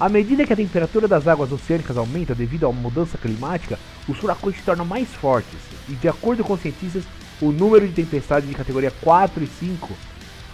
À 0.01 0.09
medida 0.09 0.47
que 0.47 0.53
a 0.55 0.57
temperatura 0.57 1.07
das 1.07 1.29
águas 1.29 1.53
oceânicas 1.53 1.99
aumenta 1.99 2.35
devido 2.35 2.67
à 2.67 2.73
mudança 2.73 3.19
climática, 3.19 3.79
os 4.09 4.17
furacões 4.17 4.57
se 4.57 4.63
tornam 4.63 4.87
mais 4.87 5.09
fortes, 5.09 5.59
e 5.91 5.93
de 5.93 6.09
acordo 6.09 6.43
com 6.43 6.57
cientistas, 6.57 7.05
o 7.39 7.53
número 7.53 7.87
de 7.87 7.93
tempestades 7.93 8.49
de 8.49 8.55
categoria 8.55 8.91
4 9.03 9.45
e 9.45 9.47
5, 9.47 9.91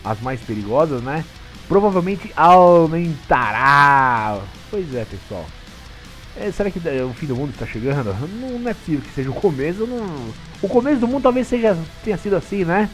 as 0.05 0.21
mais 0.21 0.41
perigosas, 0.41 1.01
né, 1.01 1.25
provavelmente 1.69 2.33
aumentará. 2.37 4.41
Pois 4.69 4.93
é, 4.93 5.05
pessoal. 5.05 5.47
É, 6.37 6.51
será 6.51 6.69
que 6.69 6.79
o 6.79 7.15
fim 7.15 7.27
do 7.27 7.37
mundo 7.37 7.51
está 7.51 7.65
chegando? 7.65 8.13
Não, 8.41 8.59
não 8.59 8.71
é 8.71 8.75
possível 8.75 9.01
que 9.01 9.15
seja 9.15 9.31
o 9.31 9.35
começo. 9.35 9.87
Não... 9.87 10.35
O 10.61 10.69
começo 10.69 10.99
do 10.99 11.09
mundo 11.09 11.23
talvez 11.23 11.47
seja 11.47 11.79
tenha 12.05 12.19
sido 12.19 12.37
assim, 12.37 12.65
né? 12.65 12.91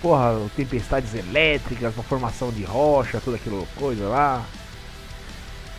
Porra, 0.00 0.40
tempestades 0.56 1.14
elétricas, 1.14 1.94
uma 1.94 2.04
formação 2.04 2.50
de 2.50 2.62
rocha, 2.62 3.20
toda 3.22 3.36
aquela 3.36 3.62
coisa 3.76 4.08
lá. 4.08 4.44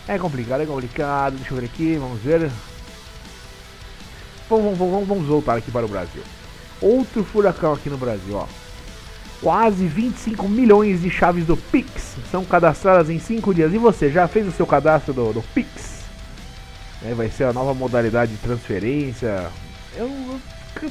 É 0.10 0.18
complicado, 0.18 0.62
é 0.62 0.66
complicado. 0.66 1.36
Deixa 1.36 1.54
eu 1.54 1.58
ver 1.60 1.66
aqui, 1.68 1.96
vamos 1.96 2.20
ver. 2.20 2.50
Vamos, 4.50 4.75
vamos, 4.75 5.08
vamos 5.08 5.28
voltar 5.28 5.56
aqui 5.56 5.70
para 5.70 5.86
o 5.86 5.88
Brasil. 5.88 6.24
Outro 6.82 7.24
furacão 7.24 7.74
aqui 7.74 7.92
no 7.92 7.98
Brasil, 7.98 8.36
ó. 8.36 8.48
Quase 9.39 9.86
25 9.86 10.50
milhões 10.50 11.04
de 11.04 11.12
chaves 11.12 11.46
do 11.46 11.56
Pix 11.56 12.18
são 12.32 12.44
cadastradas 12.44 13.12
em 13.12 13.20
5 13.20 13.54
dias. 13.54 13.72
E 13.72 13.78
você, 13.78 14.10
já 14.10 14.28
fez 14.28 14.48
o 14.48 14.51
seu 14.51 14.66
cadastro 14.66 15.13
do, 15.13 15.32
do 15.32 15.44
Pix? 15.54 16.00
É, 17.06 17.13
vai 17.13 17.30
ser 17.30 17.44
a 17.44 17.54
nova 17.54 17.75
modalidade 17.75 18.32
de 18.32 18.39
transferência. 18.39 19.51
Eu, 19.96 20.42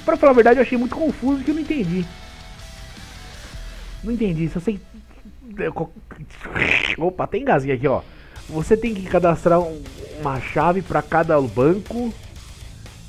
pra 0.05 0.17
falar 0.17 0.31
a 0.31 0.37
verdade, 0.37 0.61
eu 0.61 0.63
achei 0.63 0.79
muito 0.79 0.95
confuso 0.95 1.43
que 1.43 1.51
eu 1.51 1.57
não 1.57 1.63
entendi. 1.63 2.07
Não 4.05 4.13
entendi, 4.13 4.49
só 4.49 4.61
sei. 4.61 4.81
Opa, 6.97 7.27
tem 7.27 7.45
gazinha 7.45 7.75
aqui, 7.75 7.89
ó. 7.89 8.01
Você 8.49 8.77
tem 8.77 8.95
que 8.95 9.03
cadastrar 9.03 9.61
um, 9.61 9.83
uma 10.21 10.41
chave 10.41 10.81
para 10.83 11.03
cada 11.03 11.41
banco. 11.41 12.13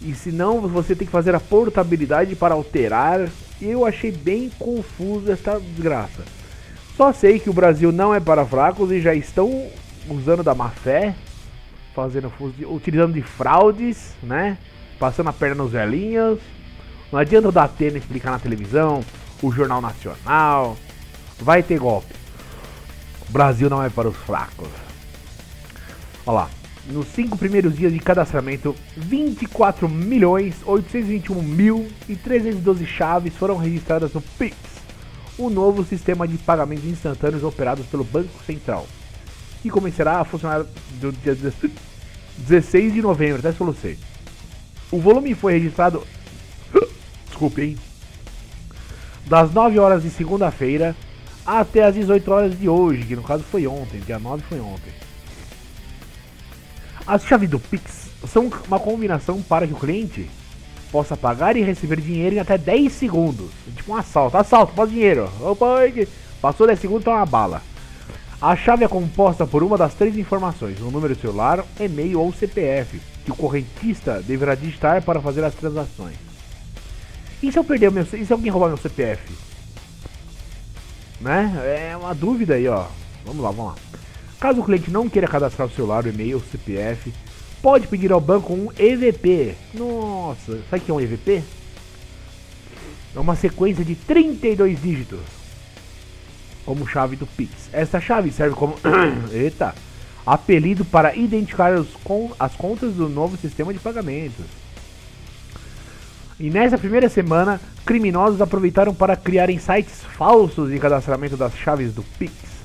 E 0.01 0.13
se 0.13 0.31
não, 0.31 0.62
você 0.62 0.96
tem 0.96 1.05
que 1.05 1.12
fazer 1.12 1.34
a 1.36 1.39
portabilidade 1.39 2.36
para 2.36 2.53
alterar. 2.53 3.29
Eu 3.62 3.86
achei 3.86 4.12
bem 4.12 4.50
confuso 4.58 5.31
essa 5.31 5.60
desgraça. 5.60 6.24
Só 6.96 7.13
sei 7.13 7.39
que 7.39 7.50
o 7.50 7.53
Brasil 7.53 7.91
não 7.91 8.13
é 8.13 8.19
para 8.19 8.46
fracos 8.46 8.91
e 8.91 9.00
já 9.00 9.13
estão 9.13 9.67
usando 10.10 10.43
da 10.43 10.53
má 10.53 10.69
fé, 10.69 11.15
fazendo, 11.96 12.31
utilizando 12.67 13.13
de 13.13 13.22
fraudes, 13.22 14.13
né? 14.22 14.58
Passando 14.98 15.29
a 15.29 15.34
perna 15.34 15.63
nos 15.63 15.72
velhinhos. 15.72 16.39
Não 17.12 17.19
adianta 17.19 17.48
o 17.48 17.51
Datena 17.51 17.98
explicar 17.98 18.31
na 18.31 18.39
televisão, 18.39 19.03
o 19.41 19.51
Jornal 19.51 19.81
Nacional. 19.81 20.77
Vai 21.39 21.63
ter 21.63 21.79
golpe. 21.79 22.13
O 23.29 23.31
Brasil 23.31 23.69
não 23.69 23.84
é 23.84 23.89
para 23.89 24.10
os 24.10 24.17
fracos. 24.17 24.88
Olha 26.29 26.41
lá. 26.41 26.50
Nos 26.86 27.07
cinco 27.07 27.36
primeiros 27.36 27.75
dias 27.75 27.91
de 27.91 27.98
cadastramento, 27.98 28.75
24 28.95 29.89
milhões 29.89 30.57
821 30.63 31.41
mil 31.41 31.88
e 32.07 32.15
312 32.15 32.86
chaves 32.86 33.36
foram 33.36 33.57
registradas 33.57 34.13
no 34.13 34.21
Pix, 34.21 34.55
o 35.39 35.50
novo 35.50 35.83
sistema 35.83 36.27
de 36.27 36.38
pagamentos 36.38 36.86
instantâneos 36.86 37.43
operados 37.43 37.86
pelo 37.88 38.03
Banco 38.03 38.43
Central, 38.45 38.88
que 39.63 39.71
começará 39.71 40.19
a 40.19 40.24
funcionar 40.24 40.65
do 41.01 41.12
dia 41.12 41.36
16 42.38 42.93
de 42.93 43.01
novembro, 43.01 43.39
até 43.39 43.51
você. 43.51 43.98
O 44.91 45.00
volume 45.00 45.33
foi 45.33 45.53
registrado. 45.53 46.05
Desculpe, 47.27 47.62
hein? 47.63 47.77
Das 49.25 49.51
9 49.51 49.79
horas 49.79 50.03
de 50.03 50.12
segunda-feira 50.12 50.95
até 51.43 51.86
as 51.86 51.95
18 51.95 52.31
horas 52.31 52.59
de 52.59 52.69
hoje, 52.69 53.03
que 53.03 53.15
no 53.15 53.24
caso 53.24 53.43
foi 53.43 53.65
ontem, 53.65 54.00
dia 54.01 54.19
9 54.19 54.43
foi 54.48 54.59
ontem. 54.59 55.09
As 57.06 57.24
chaves 57.25 57.50
do 57.50 57.60
Pix 57.60 58.10
são 58.27 58.50
uma 58.68 58.79
combinação 58.79 59.41
para 59.41 59.65
que 59.65 59.74
o 59.74 59.77
cliente 59.77 60.29
possa 60.91 61.15
pagar 61.15 61.56
e 61.56 61.62
receber 61.62 62.01
dinheiro 62.01 62.36
em 62.36 62.39
até 62.39 62.58
10 62.58 62.91
segundos. 62.91 63.50
Tipo 63.75 63.94
um 63.94 63.96
assalto. 63.96 64.38
Assalto, 64.38 64.74
pode 64.74 64.91
dinheiro. 64.91 65.29
Opa, 65.41 65.82
passou 66.41 66.68
10 66.68 66.79
segundos, 66.79 67.06
tá 67.06 67.12
uma 67.12 67.25
bala. 67.25 67.62
A 68.41 68.56
chave 68.56 68.86
é 68.86 68.88
composta 68.88 69.46
por 69.46 69.63
uma 69.63 69.77
das 69.77 69.94
três 69.94 70.18
informações, 70.18 70.79
o 70.79 70.89
número 70.89 71.13
celular, 71.13 71.65
e-mail 71.77 72.22
ou 72.22 72.32
CPF, 72.32 73.01
que 73.25 73.32
o 73.32 73.36
correntista 73.36 74.22
deverá 74.22 74.56
digitar 74.56 75.01
para 75.01 75.20
fazer 75.20 75.44
as 75.44 75.53
transações. 75.53 76.15
E 77.44 77.51
se 77.51 77.60
eu 77.60 77.63
perder 77.63 77.91
meu. 77.91 78.03
E 78.13 78.25
se 78.25 78.32
alguém 78.32 78.51
roubar 78.51 78.68
meu 78.70 78.77
CPF? 78.77 79.34
Né? 81.20 81.89
É 81.91 81.98
uma 81.98 82.13
dúvida 82.15 82.56
aí, 82.56 82.68
ó. 82.68 82.86
Vamos 83.25 83.44
lá, 83.44 83.51
vamos 83.51 83.74
lá. 83.74 83.75
Caso 84.39 84.62
o 84.62 84.63
cliente 84.63 84.89
não 84.89 85.10
queira 85.10 85.27
cadastrar 85.27 85.67
o 85.67 85.72
celular, 85.72 86.05
o 86.05 86.10
e-mail, 86.10 86.38
o 86.38 86.41
CPF, 86.41 87.13
pode 87.62 87.88
pedir 87.88 88.12
ao 88.12 88.22
banco 88.22 88.53
um 88.53 88.69
EVP. 88.77 89.55
Nossa, 89.74 90.60
sabe 90.69 90.81
o 90.81 90.86
que 90.86 90.91
é 90.91 90.93
um 90.93 91.01
EVP? 91.01 91.43
É 93.15 93.19
uma 93.19 93.36
sequência 93.36 93.84
de 93.84 93.96
32 93.96 94.81
dígitos 94.81 95.19
como 96.65 96.88
chave 96.88 97.15
do 97.15 97.25
Pix. 97.25 97.51
Essa 97.74 98.00
chave 98.00 98.31
serve 98.31 98.55
como 98.55 98.75
eita, 99.34 99.74
apelido 100.25 100.86
para 100.86 101.15
identificar 101.15 101.74
os, 101.74 101.88
as 102.39 102.55
contas 102.55 102.93
do 102.93 103.10
novo 103.10 103.36
sistema 103.38 103.74
de 103.74 103.79
pagamentos. 103.79 104.46
E 106.39 106.50
nessa 106.50 106.77
primeira 106.77 107.10
semana, 107.10 107.60
criminosos 107.86 108.39
aproveitaram 108.39 108.93
para 108.93 109.17
criarem 109.17 109.58
sites 109.60 110.01
falsos 110.15 110.69
de 110.69 110.79
cadastramento 110.79 111.36
das 111.36 111.53
chaves 111.58 111.91
do 111.91 112.03
Pix. 112.17 112.59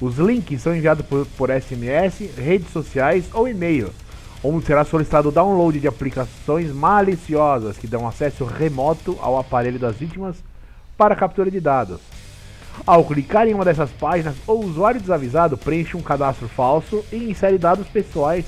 Os 0.00 0.18
links 0.18 0.60
são 0.60 0.74
enviados 0.74 1.06
por, 1.06 1.26
por 1.36 1.50
SMS, 1.50 2.30
redes 2.36 2.70
sociais 2.70 3.26
ou 3.32 3.48
e-mail, 3.48 3.90
onde 4.42 4.66
será 4.66 4.84
solicitado 4.84 5.28
o 5.28 5.32
download 5.32 5.78
de 5.78 5.88
aplicações 5.88 6.72
maliciosas 6.72 7.78
que 7.78 7.86
dão 7.86 8.06
acesso 8.06 8.44
remoto 8.44 9.16
ao 9.20 9.38
aparelho 9.38 9.78
das 9.78 9.96
vítimas 9.96 10.36
para 10.96 11.16
captura 11.16 11.50
de 11.50 11.60
dados. 11.60 12.00
Ao 12.84 13.04
clicar 13.04 13.46
em 13.46 13.54
uma 13.54 13.64
dessas 13.64 13.90
páginas, 13.90 14.34
o 14.46 14.54
usuário 14.54 15.00
desavisado 15.00 15.56
preenche 15.56 15.96
um 15.96 16.02
cadastro 16.02 16.48
falso 16.48 17.04
e 17.12 17.30
insere 17.30 17.56
dados 17.56 17.86
pessoais 17.86 18.46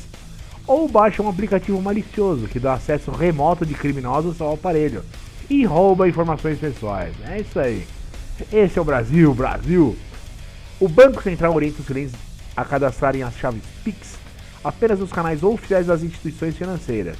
ou 0.66 0.88
baixa 0.88 1.22
um 1.22 1.28
aplicativo 1.28 1.80
malicioso 1.80 2.48
que 2.48 2.58
dá 2.58 2.74
acesso 2.74 3.12
remoto 3.12 3.64
de 3.64 3.74
criminosos 3.74 4.40
ao 4.40 4.54
aparelho 4.54 5.04
e 5.48 5.64
rouba 5.64 6.08
informações 6.08 6.58
pessoais. 6.58 7.14
É 7.24 7.40
isso 7.40 7.58
aí. 7.58 7.86
Esse 8.52 8.78
é 8.78 8.82
o 8.82 8.84
Brasil, 8.84 9.32
Brasil. 9.32 9.96
O 10.78 10.88
Banco 10.88 11.22
Central 11.22 11.54
orienta 11.54 11.80
os 11.80 11.86
clientes 11.86 12.14
a 12.54 12.62
cadastrarem 12.62 13.22
as 13.22 13.34
chaves 13.36 13.62
Pix 13.82 14.16
apenas 14.62 14.98
nos 14.98 15.10
canais 15.10 15.42
oficiais 15.42 15.86
das 15.86 16.02
instituições 16.02 16.54
financeiras. 16.54 17.16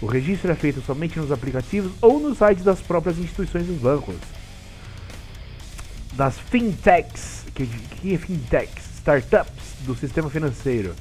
O 0.00 0.06
registro 0.06 0.50
é 0.50 0.54
feito 0.54 0.80
somente 0.80 1.18
nos 1.18 1.30
aplicativos 1.30 1.92
ou 2.00 2.18
nos 2.18 2.38
sites 2.38 2.64
das 2.64 2.80
próprias 2.80 3.18
instituições 3.18 3.66
dos 3.66 3.76
bancos. 3.78 4.16
Das 6.14 6.38
fintechs, 6.38 7.44
que, 7.54 7.66
que 7.66 8.14
é 8.14 8.18
fintechs? 8.18 8.84
Startups 8.96 9.74
do 9.80 9.94
sistema 9.94 10.30
financeiro 10.30 10.94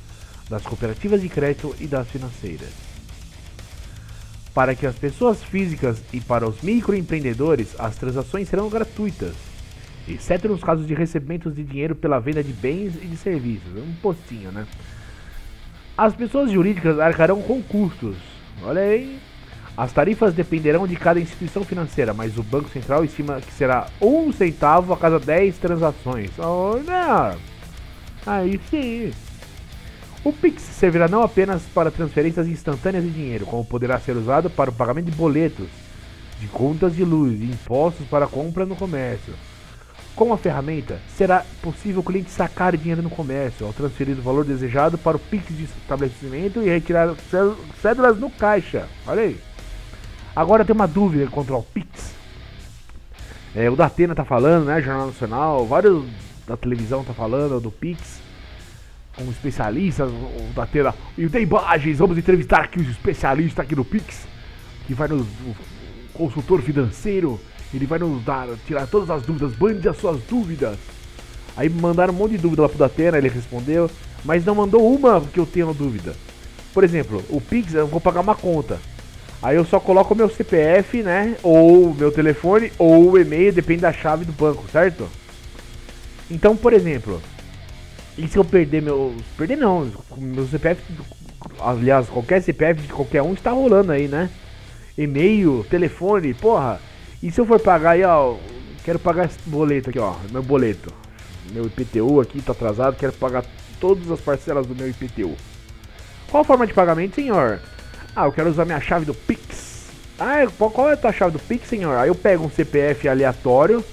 das 0.50 0.64
cooperativas 0.64 1.22
de 1.22 1.30
crédito 1.30 1.74
e 1.80 1.88
das 1.88 2.08
financeiras. 2.10 2.70
Para 4.54 4.76
que 4.76 4.86
as 4.86 4.96
pessoas 4.96 5.42
físicas 5.42 6.00
e 6.12 6.20
para 6.20 6.48
os 6.48 6.62
microempreendedores, 6.62 7.70
as 7.80 7.96
transações 7.96 8.50
serão 8.50 8.68
gratuitas, 8.68 9.34
exceto 10.08 10.48
nos 10.48 10.64
casos 10.64 10.88
de 10.88 10.94
recebimentos 10.94 11.56
de 11.56 11.64
dinheiro 11.64 11.96
pela 11.96 12.20
venda 12.20 12.44
de 12.44 12.54
bens 12.54 12.96
e 12.96 13.08
de 13.08 13.18
serviços. 13.18 13.76
Um 13.76 13.94
postinho, 14.02 14.52
né? 14.52 14.66
As 15.98 16.16
pessoas 16.16 16.52
jurídicas 16.52 17.00
arcarão 17.00 17.42
com 17.42 17.62
custos. 17.62 18.16
Olha 18.64 18.82
aí. 18.82 19.20
As 19.78 19.94
tarifas 19.94 20.34
dependerão 20.34 20.86
de 20.86 20.96
cada 20.96 21.20
instituição 21.20 21.64
financeira, 21.64 22.14
mas 22.14 22.38
o 22.38 22.44
Banco 22.44 22.70
Central 22.70 23.06
estima 23.06 23.40
que 23.40 23.54
será 23.54 23.88
um 24.02 24.32
centavo 24.32 24.94
a 24.94 24.98
cada 24.98 25.20
10 25.20 25.58
transações. 25.58 26.30
Olha! 26.38 27.38
Aí 28.26 28.60
sim. 28.70 29.12
O 30.24 30.32
Pix 30.32 30.62
servirá 30.62 31.08
não 31.08 31.24
apenas 31.24 31.64
para 31.74 31.90
transferências 31.90 32.48
instantâneas 32.48 33.04
de 33.04 33.10
dinheiro, 33.10 33.46
como 33.46 33.66
poderá 33.66 34.00
ser 34.00 34.16
usado 34.16 34.50
para 34.50 34.70
o 34.70 34.74
pagamento 34.74 35.06
de 35.06 35.18
boletos, 35.18 35.68
de 36.40 36.48
contas 36.48 36.96
de 36.96 37.04
luz 37.04 37.42
e 37.42 37.46
impostos 37.46 38.06
para 38.08 38.28
compra 38.28 38.66
no 38.66 38.76
comércio. 38.76 39.34
Com 40.22 40.32
a 40.32 40.38
ferramenta, 40.38 41.00
será 41.18 41.44
possível 41.64 42.02
o 42.02 42.04
cliente 42.04 42.30
sacar 42.30 42.78
dinheiro 42.78 43.02
no 43.02 43.10
comércio 43.10 43.66
ao 43.66 43.74
transferir 43.74 44.16
o 44.16 44.22
valor 44.22 44.46
desejado 44.46 44.96
para 44.96 45.18
o 45.18 45.20
Pix 45.20 45.48
de 45.48 45.64
estabelecimento 45.64 46.62
e 46.62 46.70
retirar 46.70 47.16
cédulas 47.82 48.20
no 48.20 48.30
caixa. 48.30 48.88
Olha 49.08 49.24
aí. 49.24 49.40
Agora 50.36 50.64
tem 50.64 50.76
uma 50.76 50.88
dúvida 50.88 51.26
contra 51.26 51.56
o 51.56 51.64
Pix. 51.64 52.14
É, 53.56 53.68
o 53.68 53.76
Datena 53.76 54.14
tá 54.14 54.24
falando, 54.24 54.66
né? 54.66 54.80
Jornal 54.80 55.08
Nacional, 55.08 55.66
vários 55.66 56.06
da 56.46 56.56
televisão 56.56 57.04
tá 57.04 57.16
falando 57.16 57.60
do 57.60 57.72
Pix 57.72 58.22
com 59.16 59.24
especialistas 59.24 60.12
da 60.54 60.68
Tela 60.68 60.94
e 61.18 61.28
tem 61.30 61.42
imagens. 61.42 61.98
Vamos 61.98 62.16
entrevistar 62.16 62.62
aqui 62.62 62.80
os 62.80 62.90
especialistas 62.90 63.66
aqui 63.66 63.74
do 63.74 63.84
Pix, 63.84 64.28
que 64.86 64.94
vai 64.94 65.08
nos 65.08 65.24
o 65.24 65.56
consultor 66.14 66.62
financeiro, 66.62 67.40
ele 67.74 67.86
vai 67.86 68.00
nos 68.00 68.24
dar 68.24 68.48
tirar 68.66 68.88
todas 68.88 69.10
as 69.10 69.24
dúvidas, 69.24 69.54
bande 69.54 69.88
as 69.88 69.98
suas 69.98 70.22
dúvidas. 70.24 70.78
Aí 71.56 71.70
mandaram 71.70 72.14
um 72.14 72.18
monte 72.18 72.32
de 72.32 72.38
dúvida 72.38 72.62
lá 72.64 72.70
pro 72.70 72.78
Datena, 72.78 73.18
ele 73.18 73.30
respondeu, 73.30 73.90
mas 74.24 74.46
não 74.46 74.56
mandou 74.56 74.94
uma 74.94 75.22
que 75.22 75.40
eu 75.40 75.46
tenho 75.46 75.74
dúvida. 75.74 76.14
Por 76.74 76.84
exemplo, 76.84 77.24
o 77.30 77.42
Pix, 77.42 77.74
eu 77.74 77.88
vou 77.88 78.00
pagar 78.00 78.22
uma 78.22 78.36
conta. 78.36 78.80
Aí 79.42 79.56
eu 79.56 79.66
só 79.66 79.80
coloco 79.80 80.16
meu 80.16 80.30
CPF, 80.30 81.02
né? 81.02 81.36
Ou 81.44 81.94
meu 81.94 82.12
telefone, 82.12 82.72
ou 82.78 83.12
o 83.12 83.20
e-mail, 83.20 83.52
depende 83.52 83.82
da 83.82 83.92
chave 83.92 84.24
do 84.24 84.32
banco, 84.32 84.64
certo? 84.72 85.10
Então, 86.30 86.56
por 86.56 86.72
exemplo, 86.72 87.22
e 88.18 88.28
se 88.28 88.38
eu 88.38 88.46
perder 88.46 88.82
meu. 88.82 89.16
Perder 89.38 89.58
não, 89.58 89.90
meu 90.18 90.48
CPF. 90.48 90.82
Aliás, 91.60 92.08
qualquer 92.08 92.42
CPF 92.42 92.82
de 92.82 92.88
qualquer 92.94 93.22
um 93.22 93.34
está 93.34 93.52
rolando 93.52 93.92
aí, 93.92 94.08
né? 94.08 94.30
E-mail, 94.98 95.66
telefone, 95.70 96.34
porra. 96.34 96.80
E 97.22 97.32
se 97.32 97.40
eu 97.40 97.46
for 97.46 97.60
pagar 97.60 97.92
aí, 97.92 98.04
ó. 98.04 98.36
Quero 98.84 98.98
pagar 98.98 99.26
esse 99.26 99.38
boleto 99.46 99.90
aqui, 99.90 100.00
ó. 100.00 100.16
Meu 100.32 100.42
boleto. 100.42 100.92
Meu 101.52 101.66
IPTU 101.66 102.22
aqui 102.22 102.42
tá 102.42 102.52
atrasado, 102.52 102.96
quero 102.96 103.14
pagar 103.14 103.44
todas 103.80 104.10
as 104.10 104.20
parcelas 104.20 104.66
do 104.66 104.76
meu 104.76 104.90
IPTU. 104.90 105.36
Qual 106.30 106.42
a 106.42 106.46
forma 106.46 106.66
de 106.66 106.74
pagamento, 106.74 107.16
senhor? 107.16 107.60
Ah, 108.16 108.26
eu 108.26 108.32
quero 108.32 108.50
usar 108.50 108.66
minha 108.66 108.80
chave 108.80 109.06
do 109.06 109.14
Pix. 109.14 109.90
Ah, 110.20 110.48
qual 110.58 110.90
é 110.90 110.94
a 110.94 110.98
tua 110.98 111.12
chave 111.12 111.34
do 111.34 111.40
Pix, 111.40 111.68
senhor? 111.68 111.98
Aí 111.98 112.08
eu 112.08 112.16
pego 112.16 112.46
um 112.46 112.50
CPF 112.50 113.08
aleatório, 113.08 113.84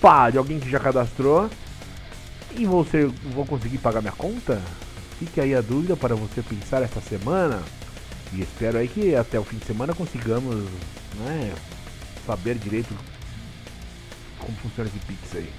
pá, 0.00 0.30
de 0.30 0.38
alguém 0.38 0.58
que 0.58 0.70
já 0.70 0.80
cadastrou 0.80 1.48
e 2.56 2.64
você 2.64 3.06
vou 3.32 3.44
conseguir 3.44 3.78
pagar 3.78 4.00
minha 4.00 4.12
conta? 4.12 4.60
Fique 5.18 5.40
aí 5.40 5.54
a 5.54 5.60
dúvida 5.60 5.96
para 5.96 6.14
você 6.14 6.42
pensar 6.42 6.82
esta 6.82 7.00
semana. 7.00 7.62
E 8.32 8.42
espero 8.42 8.78
aí 8.78 8.88
que 8.88 9.14
até 9.14 9.38
o 9.38 9.44
fim 9.44 9.58
de 9.58 9.64
semana 9.64 9.94
consigamos 9.94 10.64
né, 11.20 11.52
saber 12.26 12.56
direito 12.56 12.94
como 14.38 14.56
funciona 14.58 14.88
esse 14.88 14.98
Pix 15.06 15.36
aí. 15.36 15.50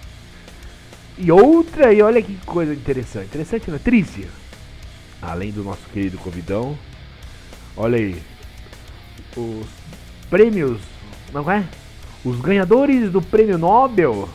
E 1.17 1.31
outra 1.31 1.87
aí, 1.87 2.01
olha 2.01 2.21
que 2.21 2.35
coisa 2.45 2.73
interessante. 2.73 3.27
Interessante, 3.27 3.71
né? 3.71 3.79
Triste. 3.83 4.27
Além 5.21 5.51
do 5.51 5.63
nosso 5.63 5.83
querido 5.93 6.17
Covidão. 6.17 6.77
Olha 7.75 7.97
aí. 7.97 8.21
Os 9.35 9.67
prêmios. 10.29 10.79
Não 11.33 11.49
é? 11.49 11.65
Os 12.23 12.39
ganhadores 12.41 13.11
do 13.11 13.21
prêmio 13.21 13.57
Nobel 13.57 14.27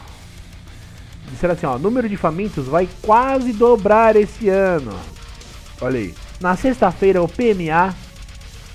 disseram 1.31 1.55
assim, 1.55 1.67
ó, 1.67 1.79
número 1.79 2.09
de 2.09 2.17
famintos 2.17 2.67
vai 2.67 2.89
quase 3.03 3.53
dobrar 3.53 4.17
esse 4.17 4.49
ano. 4.49 4.93
Olha 5.81 5.99
aí. 5.99 6.15
Na 6.41 6.57
sexta-feira, 6.57 7.23
o 7.23 7.29
PMA, 7.29 7.95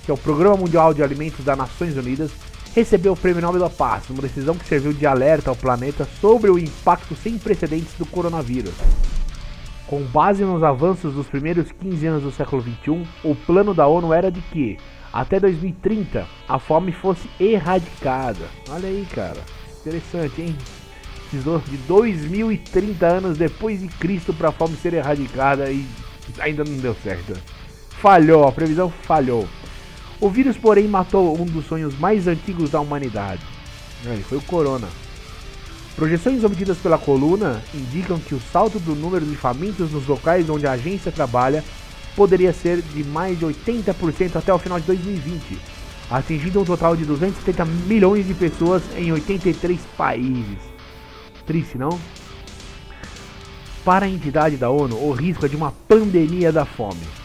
que 0.06 0.12
é 0.12 0.14
o 0.14 0.18
Programa 0.18 0.56
Mundial 0.56 0.94
de 0.94 1.04
Alimentos 1.04 1.44
das 1.44 1.58
Nações 1.58 1.98
Unidas, 1.98 2.32
recebeu 2.76 3.14
o 3.14 3.18
Prêmio 3.18 3.42
Nobel 3.42 3.62
da 3.62 3.70
Paz, 3.70 4.10
uma 4.10 4.22
decisão 4.22 4.54
que 4.54 4.68
serviu 4.68 4.92
de 4.92 5.08
alerta 5.08 5.50
ao 5.50 5.56
planeta 5.56 6.06
sobre 6.20 6.52
o 6.52 6.60
impacto 6.60 7.16
sem 7.16 7.38
precedentes 7.38 7.94
do 7.98 8.06
coronavírus. 8.06 8.74
Com 9.88 10.02
base 10.04 10.44
nos 10.44 10.62
avanços 10.62 11.14
dos 11.14 11.28
primeiros 11.28 11.72
15 11.72 12.06
anos 12.06 12.24
do 12.24 12.32
século 12.34 12.62
XXI, 12.62 13.08
o 13.24 13.34
plano 13.34 13.74
da 13.74 13.88
ONU 13.88 14.12
era 14.12 14.30
de 14.30 14.42
que, 14.42 14.78
até 15.14 15.40
2030, 15.40 16.28
a 16.50 16.60
fome 16.60 16.92
fosse 16.92 17.30
erradicada. 17.40 18.46
Olha 18.70 18.90
aí, 18.90 19.08
cara. 19.10 19.40
Interessante, 19.80 20.42
hein? 20.42 20.58
Precisou 21.30 21.60
de 21.60 21.78
2030 21.78 23.06
anos 23.06 23.38
depois 23.38 23.80
de 23.80 23.88
Cristo 23.88 24.34
para 24.34 24.50
a 24.50 24.52
fome 24.52 24.76
ser 24.76 24.94
erradicada 24.96 25.72
e 25.72 25.88
ainda 26.40 26.66
não 26.66 26.76
deu 26.78 26.96
certo. 26.96 27.40
Falhou, 28.02 28.46
a 28.46 28.52
previsão 28.52 28.90
falhou. 28.90 29.48
O 30.20 30.30
vírus, 30.30 30.58
porém, 30.58 30.88
matou 30.88 31.40
um 31.40 31.46
dos 31.46 31.66
sonhos 31.66 31.98
mais 32.00 32.28
antigos 32.28 32.70
da 32.70 32.80
humanidade. 32.80 33.42
Ele 34.06 34.24
foi 34.24 34.38
o 34.38 34.42
corona. 34.42 34.88
Projeções 35.96 36.44
obtidas 36.44 36.78
pela 36.78 36.98
coluna 36.98 37.62
indicam 37.74 38.20
que 38.20 38.36
o 38.36 38.42
salto 38.52 38.80
do 38.80 38.96
número 38.96 39.26
de 39.26 39.36
famintos 39.36 39.92
nos 39.92 40.08
locais 40.08 40.50
onde 40.50 40.68
a 40.68 40.74
agência 40.74 41.12
trabalha 41.12 41.64
poderia 42.16 42.54
ser 42.54 42.82
de 42.82 43.04
mais 43.04 43.38
de 43.38 43.46
80% 43.46 44.36
até 44.36 44.54
o 44.54 44.60
final 44.60 44.80
de 44.80 44.86
2020, 44.88 45.58
atingindo 46.10 46.62
um 46.62 46.66
total 46.66 46.96
de 46.96 47.06
270 47.06 47.66
milhões 47.66 48.26
de 48.28 48.34
pessoas 48.34 48.84
em 48.98 49.12
83 49.12 49.80
países. 49.98 50.60
Triste, 51.46 51.78
não? 51.78 52.00
Para 53.84 54.06
a 54.06 54.10
entidade 54.10 54.58
da 54.58 54.70
ONU, 54.70 54.98
o 54.98 55.12
risco 55.12 55.46
é 55.46 55.50
de 55.50 55.56
uma 55.56 55.72
pandemia 55.88 56.52
da 56.52 56.66
fome. 56.66 57.25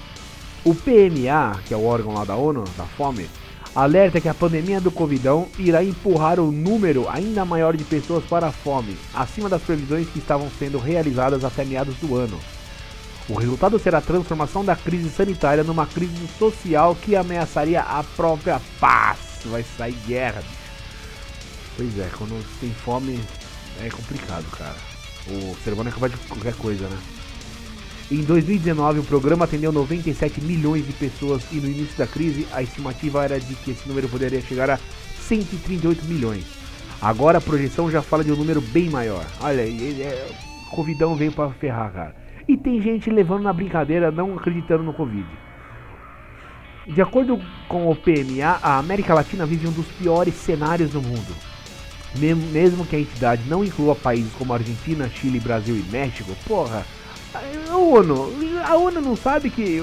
O 0.64 0.74
PMA, 0.74 1.58
que 1.66 1.72
é 1.72 1.76
o 1.76 1.84
órgão 1.84 2.12
lá 2.12 2.24
da 2.24 2.36
ONU, 2.36 2.64
da 2.76 2.84
fome, 2.84 3.28
alerta 3.74 4.20
que 4.20 4.28
a 4.28 4.34
pandemia 4.34 4.78
do 4.78 4.90
Covidão 4.90 5.48
irá 5.58 5.82
empurrar 5.82 6.38
o 6.38 6.52
número 6.52 7.08
ainda 7.08 7.46
maior 7.46 7.74
de 7.74 7.84
pessoas 7.84 8.24
para 8.24 8.48
a 8.48 8.52
fome, 8.52 8.96
acima 9.14 9.48
das 9.48 9.62
previsões 9.62 10.08
que 10.08 10.18
estavam 10.18 10.50
sendo 10.58 10.78
realizadas 10.78 11.44
até 11.44 11.64
meados 11.64 11.96
do 11.96 12.14
ano. 12.14 12.38
O 13.26 13.34
resultado 13.34 13.78
será 13.78 13.98
a 13.98 14.02
transformação 14.02 14.62
da 14.62 14.76
crise 14.76 15.08
sanitária 15.08 15.64
numa 15.64 15.86
crise 15.86 16.28
social 16.38 16.94
que 16.94 17.16
ameaçaria 17.16 17.80
a 17.80 18.02
própria 18.02 18.60
paz. 18.78 19.18
Vai 19.46 19.64
sair 19.76 19.96
guerra. 20.06 20.42
Pois 21.76 21.98
é, 21.98 22.10
quando 22.18 22.44
tem 22.60 22.70
fome 22.74 23.18
é 23.80 23.88
complicado, 23.88 24.44
cara. 24.50 24.76
O 25.28 25.56
ser 25.62 25.72
humano 25.72 25.88
é 25.88 25.92
capaz 25.92 26.12
de 26.12 26.18
qualquer 26.18 26.54
coisa, 26.54 26.86
né? 26.86 26.98
Em 28.10 28.24
2019, 28.24 28.98
o 28.98 29.04
programa 29.04 29.44
atendeu 29.44 29.70
97 29.70 30.40
milhões 30.40 30.84
de 30.84 30.92
pessoas 30.92 31.44
e 31.52 31.56
no 31.56 31.68
início 31.68 31.96
da 31.96 32.08
crise 32.08 32.44
a 32.52 32.60
estimativa 32.60 33.22
era 33.24 33.38
de 33.38 33.54
que 33.54 33.70
esse 33.70 33.88
número 33.88 34.08
poderia 34.08 34.40
chegar 34.40 34.68
a 34.68 34.80
138 35.20 36.04
milhões. 36.06 36.44
Agora 37.00 37.38
a 37.38 37.40
projeção 37.40 37.88
já 37.88 38.02
fala 38.02 38.24
de 38.24 38.32
um 38.32 38.36
número 38.36 38.60
bem 38.60 38.90
maior. 38.90 39.24
Olha, 39.40 39.60
é, 39.62 40.28
Covidão 40.72 41.14
veio 41.14 41.30
para 41.30 41.50
ferrar, 41.50 41.92
cara. 41.92 42.16
E 42.48 42.56
tem 42.56 42.82
gente 42.82 43.08
levando 43.10 43.44
na 43.44 43.52
brincadeira, 43.52 44.10
não 44.10 44.36
acreditando 44.36 44.82
no 44.82 44.92
Covid. 44.92 45.28
De 46.88 47.00
acordo 47.00 47.40
com 47.68 47.88
o 47.88 47.94
PMA, 47.94 48.58
a 48.60 48.76
América 48.78 49.14
Latina 49.14 49.46
vive 49.46 49.68
um 49.68 49.72
dos 49.72 49.86
piores 49.86 50.34
cenários 50.34 50.90
do 50.90 51.00
mundo. 51.00 51.32
Mesmo 52.52 52.84
que 52.84 52.96
a 52.96 53.00
entidade 53.00 53.48
não 53.48 53.64
inclua 53.64 53.94
países 53.94 54.32
como 54.32 54.52
Argentina, 54.52 55.08
Chile, 55.08 55.38
Brasil 55.38 55.76
e 55.76 55.92
México, 55.92 56.34
porra, 56.48 56.84
a 57.34 57.76
ONU, 57.76 58.32
a 58.64 58.76
ONU 58.76 59.00
não 59.00 59.16
sabe 59.16 59.50
que 59.50 59.82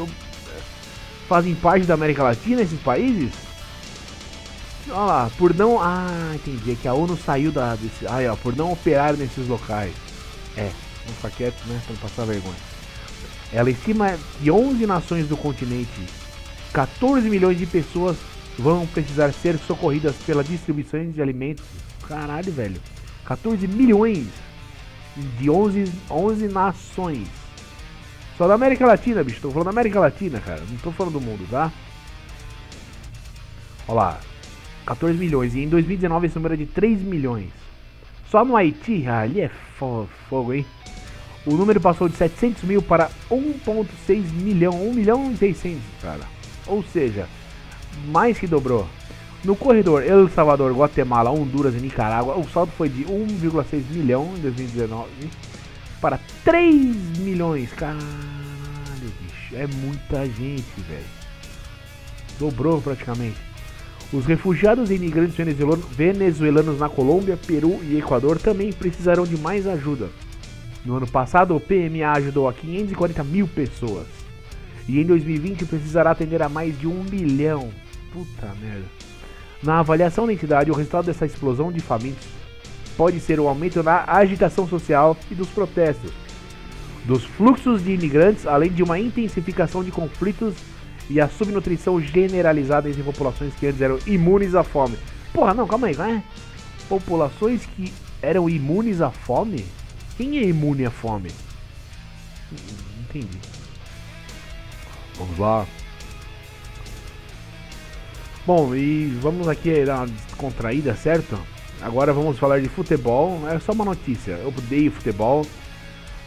fazem 1.28 1.56
parte 1.56 1.86
da 1.86 1.94
América 1.94 2.24
Latina 2.24 2.62
esses 2.62 2.80
países? 2.82 3.32
Olha 4.90 4.98
lá, 5.00 5.32
por 5.38 5.54
não. 5.54 5.82
Ah, 5.82 6.32
entendi. 6.34 6.72
É 6.72 6.76
que 6.76 6.88
a 6.88 6.94
ONU 6.94 7.18
saiu 7.18 7.52
da. 7.52 7.76
Desse, 7.76 8.08
ah, 8.08 8.32
ó, 8.32 8.36
por 8.36 8.56
não 8.56 8.72
operar 8.72 9.16
nesses 9.16 9.48
locais. 9.48 9.94
É, 10.56 10.72
vamos 11.04 11.16
ficar 11.18 11.32
quieto, 11.32 11.62
né? 11.68 11.80
Pra 11.86 11.94
não 11.94 12.02
passar 12.02 12.26
vergonha. 12.26 12.56
Ela 13.52 13.70
estima 13.70 14.18
que 14.40 14.50
11 14.50 14.86
nações 14.86 15.28
do 15.28 15.38
continente, 15.38 15.90
14 16.74 17.30
milhões 17.30 17.58
de 17.58 17.66
pessoas 17.66 18.18
vão 18.58 18.86
precisar 18.88 19.32
ser 19.34 19.58
socorridas 19.58 20.16
pela 20.26 20.44
distribuição 20.44 21.10
de 21.12 21.22
alimentos. 21.22 21.64
Caralho, 22.08 22.52
velho. 22.52 22.82
14 23.26 23.68
milhões 23.68 24.28
de 25.40 25.50
11, 25.50 25.92
11 26.10 26.48
nações. 26.48 27.28
Só 28.38 28.48
da 28.48 28.54
América 28.54 28.86
Latina, 28.86 29.24
bicho. 29.24 29.42
Tô 29.42 29.50
falando 29.50 29.66
da 29.66 29.72
América 29.72 30.00
Latina, 30.00 30.40
cara. 30.40 30.62
Não 30.70 30.78
tô 30.78 30.92
falando 30.92 31.14
do 31.14 31.22
mundo, 31.22 31.48
tá? 31.50 31.72
Olha 33.88 33.96
lá. 33.96 34.20
14 34.86 35.18
milhões. 35.18 35.56
E 35.56 35.64
em 35.64 35.68
2019 35.68 36.28
esse 36.28 36.36
número 36.36 36.54
é 36.54 36.58
de 36.58 36.66
3 36.66 37.02
milhões. 37.02 37.50
Só 38.30 38.46
no 38.46 38.56
Haiti, 38.56 39.08
ah, 39.08 39.22
ali 39.22 39.42
é 39.42 39.52
fogo, 39.78 40.54
hein? 40.54 40.66
O 41.46 41.54
número 41.54 41.80
passou 41.80 42.10
de 42.10 42.16
700 42.16 42.64
mil 42.64 42.82
para 42.82 43.10
1,6 43.32 44.32
milhão. 44.34 44.74
1 44.88 44.94
milhão 44.94 45.32
e 45.32 45.38
600, 45.38 45.82
cara. 46.02 46.24
Ou 46.68 46.84
seja, 46.84 47.28
mais 48.08 48.38
que 48.38 48.46
dobrou. 48.46 48.88
No 49.44 49.56
corredor 49.56 50.04
El 50.04 50.30
Salvador, 50.30 50.74
Guatemala, 50.74 51.30
Honduras 51.30 51.76
e 51.76 51.80
Nicarágua, 51.80 52.38
o 52.38 52.50
saldo 52.50 52.72
foi 52.76 52.90
de 52.90 53.06
1,6 53.06 53.84
milhão 53.92 54.34
em 54.36 54.42
2019 54.42 55.08
para 56.02 56.20
3 56.44 57.20
milhões. 57.20 57.72
Caralho, 57.74 58.02
bicho, 59.00 59.56
é 59.56 59.68
muita 59.68 60.26
gente, 60.26 60.82
velho. 60.88 61.06
Dobrou 62.40 62.82
praticamente. 62.82 63.38
Os 64.12 64.26
refugiados 64.26 64.90
e 64.90 64.96
imigrantes 64.96 65.36
venezuelanos 65.92 66.80
na 66.80 66.88
Colômbia, 66.88 67.38
Peru 67.38 67.80
e 67.84 67.98
Equador 67.98 68.40
também 68.40 68.72
precisarão 68.72 69.26
de 69.26 69.38
mais 69.38 69.68
ajuda. 69.68 70.10
No 70.86 70.96
ano 70.96 71.08
passado, 71.08 71.56
o 71.56 71.60
PMA 71.60 72.10
ajudou 72.16 72.48
a 72.48 72.54
540 72.54 73.24
mil 73.24 73.48
pessoas. 73.48 74.08
E 74.88 75.00
em 75.00 75.04
2020 75.04 75.66
precisará 75.66 76.12
atender 76.12 76.42
a 76.42 76.48
mais 76.48 76.78
de 76.80 76.88
um 76.88 77.04
milhão. 77.04 77.70
Puta 78.14 78.56
merda. 78.62 78.97
Na 79.62 79.80
avaliação 79.80 80.28
da 80.28 80.34
entidade, 80.34 80.70
o 80.70 80.74
resultado 80.74 81.06
dessa 81.06 81.26
explosão 81.26 81.72
de 81.72 81.80
famintos 81.80 82.28
pode 82.96 83.20
ser 83.20 83.40
o 83.40 83.48
aumento 83.48 83.82
na 83.84 84.04
agitação 84.08 84.68
social 84.68 85.16
e 85.30 85.36
dos 85.36 85.50
protestos, 85.50 86.12
dos 87.06 87.24
fluxos 87.24 87.84
de 87.84 87.92
imigrantes, 87.92 88.46
além 88.46 88.72
de 88.72 88.84
uma 88.84 89.00
intensificação 89.00 89.84
de 89.84 89.92
conflitos 89.92 90.56
e 91.10 91.22
a 91.22 91.28
subnutrição 91.28 92.02
generalizada 92.02 92.90
entre 92.90 93.04
populações 93.04 93.54
que 93.56 93.68
antes 93.68 93.82
eram 93.82 94.00
imunes 94.06 94.56
à 94.56 94.64
fome. 94.64 94.98
Porra, 95.34 95.54
não, 95.54 95.68
calma 95.68 95.88
aí, 95.88 95.94
vai. 95.94 96.24
Populações 96.90 97.66
que 97.66 97.94
eram 98.22 98.50
imunes 98.50 99.02
à 99.02 99.12
fome? 99.12 99.66
Quem 100.18 100.40
é 100.40 100.44
imune 100.44 100.86
à 100.86 100.92
fome? 100.92 101.30
Entendi. 103.02 103.38
Vamos 105.18 105.38
lá. 105.38 105.66
Bom, 108.48 108.74
e 108.74 109.08
vamos 109.22 109.46
aqui 109.50 109.84
dar 109.84 109.98
uma 109.98 110.08
descontraída, 110.08 110.96
certo? 110.96 111.38
Agora 111.82 112.14
vamos 112.14 112.40
falar 112.40 112.62
de 112.62 112.70
futebol. 112.70 113.42
É 113.50 113.60
só 113.60 113.74
uma 113.74 113.84
notícia. 113.84 114.40
Eu 114.42 114.54
odeio 114.58 114.90
futebol. 114.90 115.46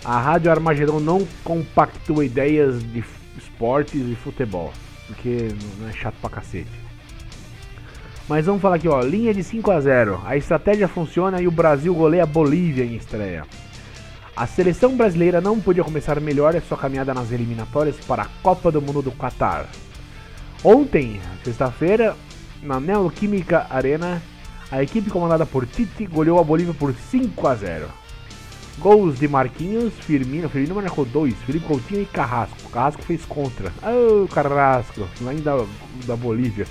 A 0.05 0.21
Rádio 0.21 0.51
Armagedon 0.51 1.01
não 1.01 1.27
compactua 1.43 2.23
ideias 2.23 2.83
de 2.83 3.03
esportes 3.39 4.03
e 4.07 4.15
futebol. 4.15 4.71
Porque 5.07 5.49
não 5.79 5.89
é 5.89 5.93
chato 5.93 6.17
pra 6.21 6.29
cacete. 6.29 6.69
Mas 8.29 8.45
vamos 8.45 8.61
falar 8.61 8.77
aqui, 8.77 8.87
ó. 8.87 9.01
Linha 9.01 9.33
de 9.33 9.43
5 9.43 9.71
a 9.71 9.81
0 9.81 10.21
A 10.23 10.37
estratégia 10.37 10.89
funciona 10.89 11.41
e 11.41 11.49
o 11.49 11.51
Brasil 11.51 11.95
goleia 11.95 12.25
a 12.25 12.27
Bolívia 12.27 12.85
em 12.85 12.97
estreia. 12.97 13.47
A 14.37 14.47
seleção 14.47 14.95
brasileira 14.95 15.41
não 15.41 15.59
podia 15.59 15.83
começar 15.83 16.21
melhor 16.21 16.55
a 16.55 16.61
sua 16.61 16.77
caminhada 16.77 17.15
nas 17.15 17.33
eliminatórias 17.33 17.97
para 18.05 18.25
a 18.25 18.29
Copa 18.43 18.71
do 18.71 18.83
Mundo 18.83 19.01
do 19.01 19.11
Qatar. 19.11 19.67
Ontem, 20.63 21.19
sexta-feira, 21.43 22.15
na 22.63 22.79
Neoquímica 22.79 23.67
Arena, 23.71 24.21
a 24.71 24.83
equipe 24.83 25.09
comandada 25.09 25.47
por 25.47 25.67
Tite 25.67 26.05
goleou 26.05 26.39
a 26.39 26.45
Bolívia 26.45 26.75
por 26.75 26.93
5 26.93 27.49
a 27.49 27.55
0. 27.55 27.89
Gols 28.79 29.19
de 29.19 29.27
Marquinhos, 29.27 29.95
Firmino, 30.01 30.51
Firmino 30.51 30.75
marcou 30.75 31.07
dois, 31.07 31.35
Felipe 31.47 31.67
Coutinho 31.67 32.03
e 32.03 32.07
Carrasco. 32.07 32.71
Carrasco 32.71 33.03
fez 33.03 33.25
contra. 33.25 33.73
Oh, 33.83 34.29
Carrasco, 34.29 35.09
lá 35.23 35.33
da, 35.33 35.65
da 36.05 36.17
Bolívia. 36.17 36.67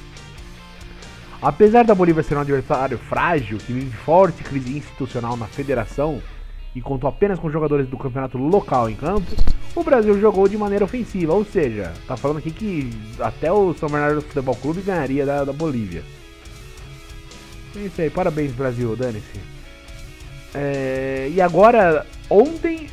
Apesar 1.41 1.83
da 1.83 1.95
Bolívia 1.95 2.21
ser 2.21 2.37
um 2.37 2.41
adversário 2.41 2.99
frágil, 2.99 3.57
que 3.57 3.73
vive 3.73 3.95
forte 3.97 4.43
crise 4.43 4.77
institucional 4.77 5.35
na 5.35 5.47
federação 5.47 6.21
e 6.79 6.81
contou 6.81 7.09
apenas 7.09 7.37
com 7.37 7.51
jogadores 7.51 7.87
do 7.87 7.97
campeonato 7.97 8.37
local 8.37 8.89
em 8.89 8.95
campo, 8.95 9.35
o 9.75 9.83
Brasil 9.83 10.17
jogou 10.19 10.47
de 10.47 10.57
maneira 10.57 10.85
ofensiva, 10.85 11.33
ou 11.33 11.43
seja, 11.43 11.93
tá 12.07 12.15
falando 12.15 12.37
aqui 12.37 12.51
que 12.51 12.89
até 13.19 13.51
o 13.51 13.73
São 13.73 13.89
Bernardo 13.89 14.21
Futebol 14.21 14.55
Clube 14.55 14.81
ganharia 14.81 15.25
da, 15.25 15.43
da 15.43 15.51
Bolívia. 15.51 16.03
É 17.75 17.79
isso 17.79 18.01
aí, 18.01 18.09
parabéns 18.09 18.53
Brasil, 18.53 18.95
dane-se. 18.95 19.39
É, 20.55 21.29
e 21.31 21.41
agora, 21.41 22.05
ontem, 22.29 22.87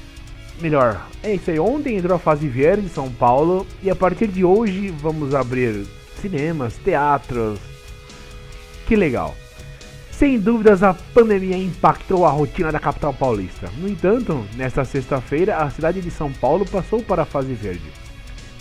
melhor, 0.61 1.07
é 1.23 1.35
isso 1.35 1.51
aí. 1.51 1.59
Ontem 1.61 1.97
entrou 1.97 2.17
a 2.17 2.19
fase 2.19 2.49
verde 2.49 2.87
em 2.87 2.91
São 2.91 3.11
Paulo 3.11 3.65
e 3.83 3.89
a 3.89 3.95
partir 3.95 4.27
de 4.27 4.45
hoje 4.45 4.89
vamos 4.89 5.33
abrir 5.33 5.87
cinemas, 6.21 6.77
teatros. 6.79 7.61
Que 8.87 8.97
legal. 8.97 9.35
Sem 10.19 10.41
dúvidas, 10.41 10.83
a 10.83 10.95
pandemia 10.95 11.59
impactou 11.59 12.25
a 12.25 12.31
rotina 12.31 12.73
da 12.73 12.81
capital 12.81 13.13
paulista. 13.13 13.69
No 13.77 13.87
entanto, 13.87 14.47
nesta 14.55 14.83
sexta-feira, 14.83 15.59
a 15.59 15.69
cidade 15.69 16.01
de 16.01 16.11
São 16.11 16.33
Paulo 16.33 16.65
passou 16.65 17.03
para 17.03 17.25
a 17.25 17.27
fase 17.27 17.53
verde. 17.53 17.85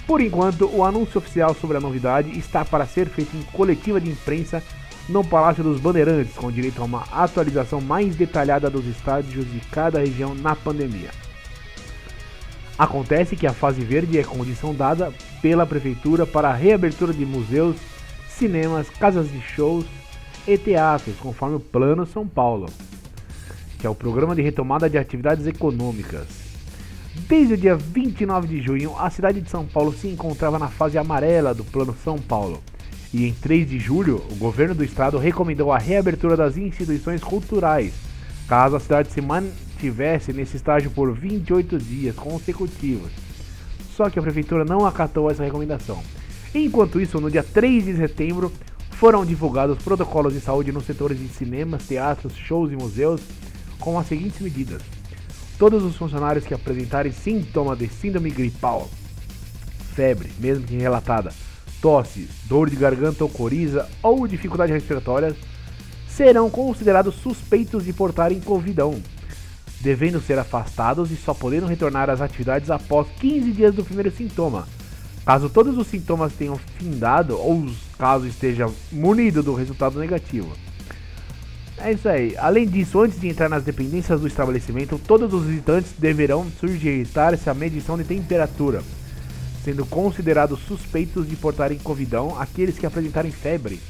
Por 0.05 0.19
enquanto, 0.19 0.69
o 0.69 0.83
anúncio 0.83 1.17
oficial 1.17 1.55
sobre 1.55 1.77
a 1.77 1.79
novidade 1.79 2.37
está 2.37 2.65
para 2.65 2.85
ser 2.85 3.07
feito 3.07 3.37
em 3.37 3.41
coletiva 3.53 4.01
de 4.01 4.09
imprensa 4.09 4.61
no 5.07 5.23
Palácio 5.23 5.63
dos 5.63 5.79
Bandeirantes, 5.79 6.35
com 6.35 6.51
direito 6.51 6.81
a 6.81 6.85
uma 6.85 7.03
atualização 7.09 7.79
mais 7.79 8.17
detalhada 8.17 8.69
dos 8.69 8.85
estádios 8.85 9.49
de 9.49 9.61
cada 9.71 9.99
região 9.99 10.35
na 10.35 10.57
pandemia. 10.57 11.11
Acontece 12.77 13.37
que 13.37 13.47
a 13.47 13.53
fase 13.53 13.79
verde 13.79 14.19
é 14.19 14.23
condição 14.25 14.75
dada 14.75 15.13
pela 15.41 15.65
prefeitura 15.65 16.25
para 16.25 16.49
a 16.49 16.53
reabertura 16.53 17.13
de 17.13 17.25
museus, 17.25 17.77
cinemas, 18.27 18.89
casas 18.89 19.31
de 19.31 19.39
shows 19.39 19.85
e 20.47 20.57
teatros, 20.57 21.15
conforme 21.17 21.55
o 21.55 21.59
Plano 21.59 22.05
São 22.05 22.27
Paulo, 22.27 22.67
que 23.79 23.87
é 23.87 23.89
o 23.89 23.95
Programa 23.95 24.35
de 24.35 24.41
Retomada 24.41 24.89
de 24.89 24.97
Atividades 24.97 25.47
Econômicas. 25.47 26.27
Desde 27.27 27.53
o 27.53 27.57
dia 27.57 27.75
29 27.75 28.47
de 28.47 28.61
junho, 28.61 28.95
a 28.99 29.09
cidade 29.09 29.41
de 29.41 29.49
São 29.49 29.65
Paulo 29.65 29.93
se 29.93 30.07
encontrava 30.07 30.59
na 30.59 30.67
fase 30.67 30.97
amarela 30.97 31.53
do 31.53 31.63
Plano 31.63 31.95
São 32.03 32.17
Paulo. 32.17 32.61
E 33.13 33.25
em 33.25 33.33
3 33.33 33.69
de 33.69 33.79
julho, 33.79 34.21
o 34.29 34.35
governo 34.35 34.75
do 34.75 34.83
estado 34.83 35.17
recomendou 35.17 35.71
a 35.71 35.77
reabertura 35.77 36.35
das 36.35 36.57
instituições 36.57 37.23
culturais, 37.23 37.93
caso 38.47 38.75
a 38.75 38.79
cidade 38.79 39.11
se 39.11 39.21
mantivesse 39.21 40.33
nesse 40.33 40.57
estágio 40.57 40.91
por 40.91 41.13
28 41.13 41.77
dias 41.79 42.15
consecutivos. 42.15 43.11
Só 43.95 44.09
que 44.09 44.19
a 44.19 44.21
prefeitura 44.21 44.65
não 44.65 44.85
acatou 44.85 45.31
essa 45.31 45.43
recomendação. 45.43 46.03
Enquanto 46.53 46.99
isso, 46.99 47.19
no 47.19 47.31
dia 47.31 47.43
3 47.43 47.85
de 47.85 47.95
setembro, 47.95 48.51
foram 48.95 49.25
divulgados 49.25 49.77
protocolos 49.83 50.33
de 50.33 50.39
saúde 50.39 50.71
nos 50.71 50.85
setores 50.85 51.19
de 51.19 51.27
cinemas, 51.27 51.85
teatros, 51.85 52.33
shows 52.35 52.71
e 52.71 52.75
museus 52.75 53.21
com 53.79 53.99
as 53.99 54.07
seguintes 54.07 54.39
medidas. 54.39 54.81
Todos 55.59 55.83
os 55.83 55.95
funcionários 55.95 56.45
que 56.45 56.53
apresentarem 56.53 57.11
sintomas 57.11 57.77
de 57.77 57.89
síndrome 57.89 58.29
gripal, 58.29 58.89
febre, 59.93 60.31
mesmo 60.39 60.65
que 60.65 60.75
relatada, 60.77 61.33
tosse, 61.81 62.29
dor 62.45 62.69
de 62.69 62.75
garganta 62.77 63.23
ou 63.23 63.29
coriza 63.29 63.87
ou 64.01 64.27
dificuldade 64.27 64.71
respiratória, 64.71 65.35
serão 66.07 66.49
considerados 66.49 67.15
suspeitos 67.15 67.83
de 67.83 67.91
portarem 67.91 68.39
Covidão, 68.39 69.01
devendo 69.81 70.21
ser 70.21 70.39
afastados 70.39 71.11
e 71.11 71.17
só 71.17 71.33
podendo 71.33 71.67
retornar 71.67 72.09
às 72.09 72.21
atividades 72.21 72.69
após 72.69 73.07
15 73.19 73.51
dias 73.51 73.75
do 73.75 73.83
primeiro 73.83 74.11
sintoma, 74.11 74.65
Caso 75.25 75.49
todos 75.49 75.75
os 75.75 75.87
sintomas 75.87 76.33
tenham 76.33 76.55
findado 76.77 77.35
ou 77.35 77.65
caso 77.97 78.27
esteja 78.27 78.69
munido 78.91 79.41
do 79.41 79.53
resultado 79.53 79.99
negativo. 79.99 80.51
É 81.77 81.91
isso 81.91 82.07
aí. 82.07 82.35
Além 82.37 82.67
disso, 82.67 83.01
antes 83.01 83.19
de 83.19 83.27
entrar 83.27 83.49
nas 83.49 83.63
dependências 83.63 84.21
do 84.21 84.27
estabelecimento, 84.27 84.99
todos 84.99 85.33
os 85.33 85.45
visitantes 85.45 85.93
deverão 85.97 86.47
sujeitar-se 86.59 87.49
à 87.49 87.53
medição 87.53 87.97
de 87.97 88.03
temperatura, 88.03 88.81
sendo 89.63 89.85
considerados 89.85 90.59
suspeitos 90.61 91.27
de 91.27 91.35
portarem 91.35 91.77
covidão 91.77 92.39
aqueles 92.39 92.77
que 92.77 92.85
apresentarem 92.85 93.31
febre, 93.31 93.81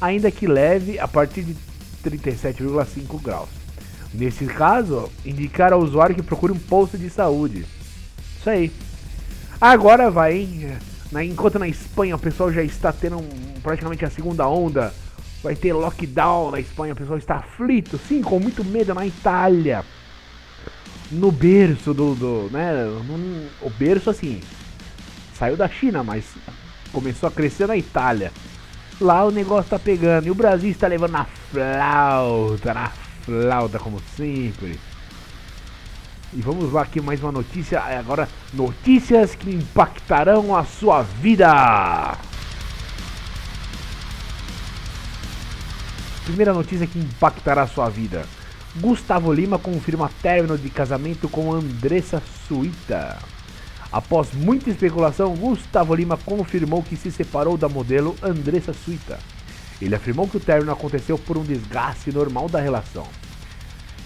ainda 0.00 0.30
que 0.30 0.46
leve 0.46 0.98
a 0.98 1.08
partir 1.08 1.42
de 1.42 1.56
37,5 2.04 3.20
graus. 3.20 3.48
Nesse 4.14 4.46
caso, 4.46 5.10
indicar 5.24 5.72
ao 5.72 5.80
usuário 5.80 6.14
que 6.14 6.22
procure 6.22 6.52
um 6.52 6.58
posto 6.58 6.96
de 6.96 7.10
saúde. 7.10 7.66
Isso 8.38 8.48
aí. 8.48 8.72
Agora 9.60 10.10
vai, 10.10 10.36
hein? 10.36 10.76
Na, 11.10 11.24
enquanto 11.24 11.58
na 11.58 11.68
Espanha 11.68 12.16
o 12.16 12.18
pessoal 12.18 12.52
já 12.52 12.62
está 12.62 12.92
tendo 12.92 13.18
um, 13.18 13.28
praticamente 13.62 14.04
a 14.04 14.10
segunda 14.10 14.48
onda, 14.48 14.92
vai 15.42 15.54
ter 15.54 15.72
lockdown 15.72 16.50
na 16.50 16.60
Espanha, 16.60 16.92
o 16.92 16.96
pessoal 16.96 17.18
está 17.18 17.36
aflito, 17.36 17.98
sim, 17.98 18.22
com 18.22 18.38
muito 18.38 18.64
medo 18.64 18.94
na 18.94 19.06
Itália. 19.06 19.84
No 21.10 21.30
berço 21.30 21.94
do. 21.94 22.14
do 22.14 22.50
né? 22.50 22.84
No, 22.84 23.66
o 23.66 23.70
berço 23.70 24.10
assim. 24.10 24.40
Saiu 25.38 25.56
da 25.56 25.68
China, 25.68 26.02
mas 26.02 26.24
começou 26.92 27.28
a 27.28 27.32
crescer 27.32 27.68
na 27.68 27.76
Itália. 27.76 28.32
Lá 29.00 29.24
o 29.24 29.30
negócio 29.30 29.70
tá 29.70 29.78
pegando. 29.78 30.26
E 30.26 30.30
o 30.30 30.34
Brasil 30.34 30.70
está 30.70 30.88
levando 30.88 31.12
na 31.12 31.24
flauta, 31.24 32.74
na 32.74 32.90
flauta, 33.22 33.78
como 33.78 34.00
sempre. 34.16 34.80
E 36.36 36.42
vamos 36.42 36.70
lá 36.70 36.82
aqui 36.82 37.00
mais 37.00 37.22
uma 37.22 37.32
notícia, 37.32 37.78
é 37.78 37.96
agora 37.96 38.28
notícias 38.52 39.34
que 39.34 39.48
impactarão 39.48 40.54
a 40.54 40.66
sua 40.66 41.00
vida. 41.00 42.18
Primeira 46.26 46.52
notícia 46.52 46.86
que 46.86 46.98
impactará 46.98 47.62
a 47.62 47.66
sua 47.66 47.88
vida. 47.88 48.26
Gustavo 48.76 49.32
Lima 49.32 49.58
confirma 49.58 50.10
término 50.20 50.58
de 50.58 50.68
casamento 50.68 51.26
com 51.26 51.54
Andressa 51.54 52.22
Suíta. 52.46 53.16
Após 53.90 54.34
muita 54.34 54.68
especulação, 54.68 55.34
Gustavo 55.34 55.94
Lima 55.94 56.18
confirmou 56.18 56.82
que 56.82 56.96
se 56.96 57.10
separou 57.10 57.56
da 57.56 57.66
modelo 57.66 58.14
Andressa 58.22 58.74
Suíta. 58.74 59.18
Ele 59.80 59.94
afirmou 59.94 60.28
que 60.28 60.36
o 60.36 60.40
término 60.40 60.70
aconteceu 60.70 61.16
por 61.16 61.38
um 61.38 61.44
desgaste 61.44 62.12
normal 62.12 62.46
da 62.46 62.60
relação. 62.60 63.06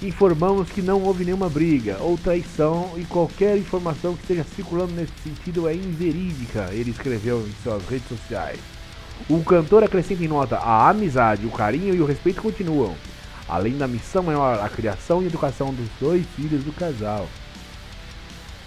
Informamos 0.02 0.70
que 0.70 0.80
não 0.80 1.02
houve 1.02 1.26
nenhuma 1.26 1.50
briga 1.50 1.98
ou 2.00 2.16
traição 2.16 2.92
e 2.96 3.04
qualquer 3.04 3.58
informação 3.58 4.14
que 4.14 4.22
esteja 4.22 4.44
circulando 4.56 4.94
nesse 4.94 5.12
sentido 5.22 5.68
é 5.68 5.74
inverídica, 5.74 6.70
ele 6.72 6.90
escreveu 6.90 7.46
em 7.46 7.52
suas 7.62 7.86
redes 7.86 8.08
sociais. 8.08 8.58
O 9.28 9.44
cantor 9.44 9.84
acrescenta 9.84 10.24
em 10.24 10.28
nota: 10.28 10.56
a 10.56 10.88
amizade, 10.88 11.44
o 11.44 11.50
carinho 11.50 11.94
e 11.94 12.00
o 12.00 12.06
respeito 12.06 12.40
continuam, 12.40 12.94
além 13.46 13.76
da 13.76 13.86
missão 13.86 14.22
maior, 14.22 14.58
a 14.64 14.70
criação 14.70 15.22
e 15.22 15.26
educação 15.26 15.74
dos 15.74 15.88
dois 16.00 16.24
filhos 16.34 16.64
do 16.64 16.72
casal. 16.72 17.28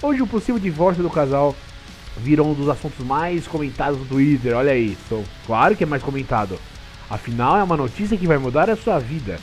Hoje, 0.04 0.22
o 0.22 0.28
possível 0.28 0.60
divórcio 0.60 1.02
do 1.02 1.10
casal 1.10 1.56
virou 2.16 2.52
um 2.52 2.54
dos 2.54 2.70
assuntos 2.70 3.04
mais 3.04 3.48
comentados 3.48 4.00
no 4.00 4.06
Twitter. 4.06 4.56
Olha 4.56 4.74
aí, 4.74 4.96
claro 5.48 5.76
que 5.76 5.84
é 5.84 5.88
mais 5.88 6.04
comentado. 6.04 6.60
Afinal, 7.10 7.58
é 7.58 7.64
uma 7.64 7.78
notícia 7.78 8.16
que 8.16 8.28
vai 8.28 8.38
mudar 8.38 8.70
a 8.70 8.76
sua 8.76 9.00
vida. 9.00 9.40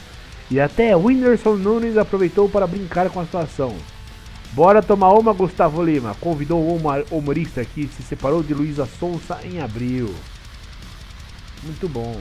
E 0.50 0.58
até 0.58 0.96
Whindersson 0.96 1.54
Nunes 1.54 1.96
aproveitou 1.96 2.48
para 2.48 2.66
brincar 2.66 3.08
com 3.08 3.20
a 3.20 3.24
situação. 3.24 3.74
Bora 4.52 4.82
tomar 4.82 5.12
uma, 5.12 5.32
Gustavo 5.32 5.80
Lima, 5.80 6.16
convidou 6.20 6.60
o 6.60 7.16
humorista 7.16 7.64
que 7.64 7.86
se 7.86 8.02
separou 8.02 8.42
de 8.42 8.52
Luísa 8.52 8.84
Sonsa 8.98 9.38
em 9.44 9.60
abril. 9.60 10.12
Muito 11.62 11.88
bom. 11.88 12.16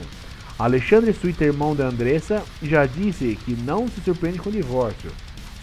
Alexandre 0.56 1.12
Suíta, 1.12 1.44
irmão 1.44 1.74
da 1.74 1.86
Andressa, 1.86 2.44
já 2.62 2.86
disse 2.86 3.36
que 3.44 3.56
não 3.56 3.88
se 3.88 4.00
surpreende 4.00 4.38
com 4.38 4.48
o 4.48 4.52
divórcio. 4.52 5.10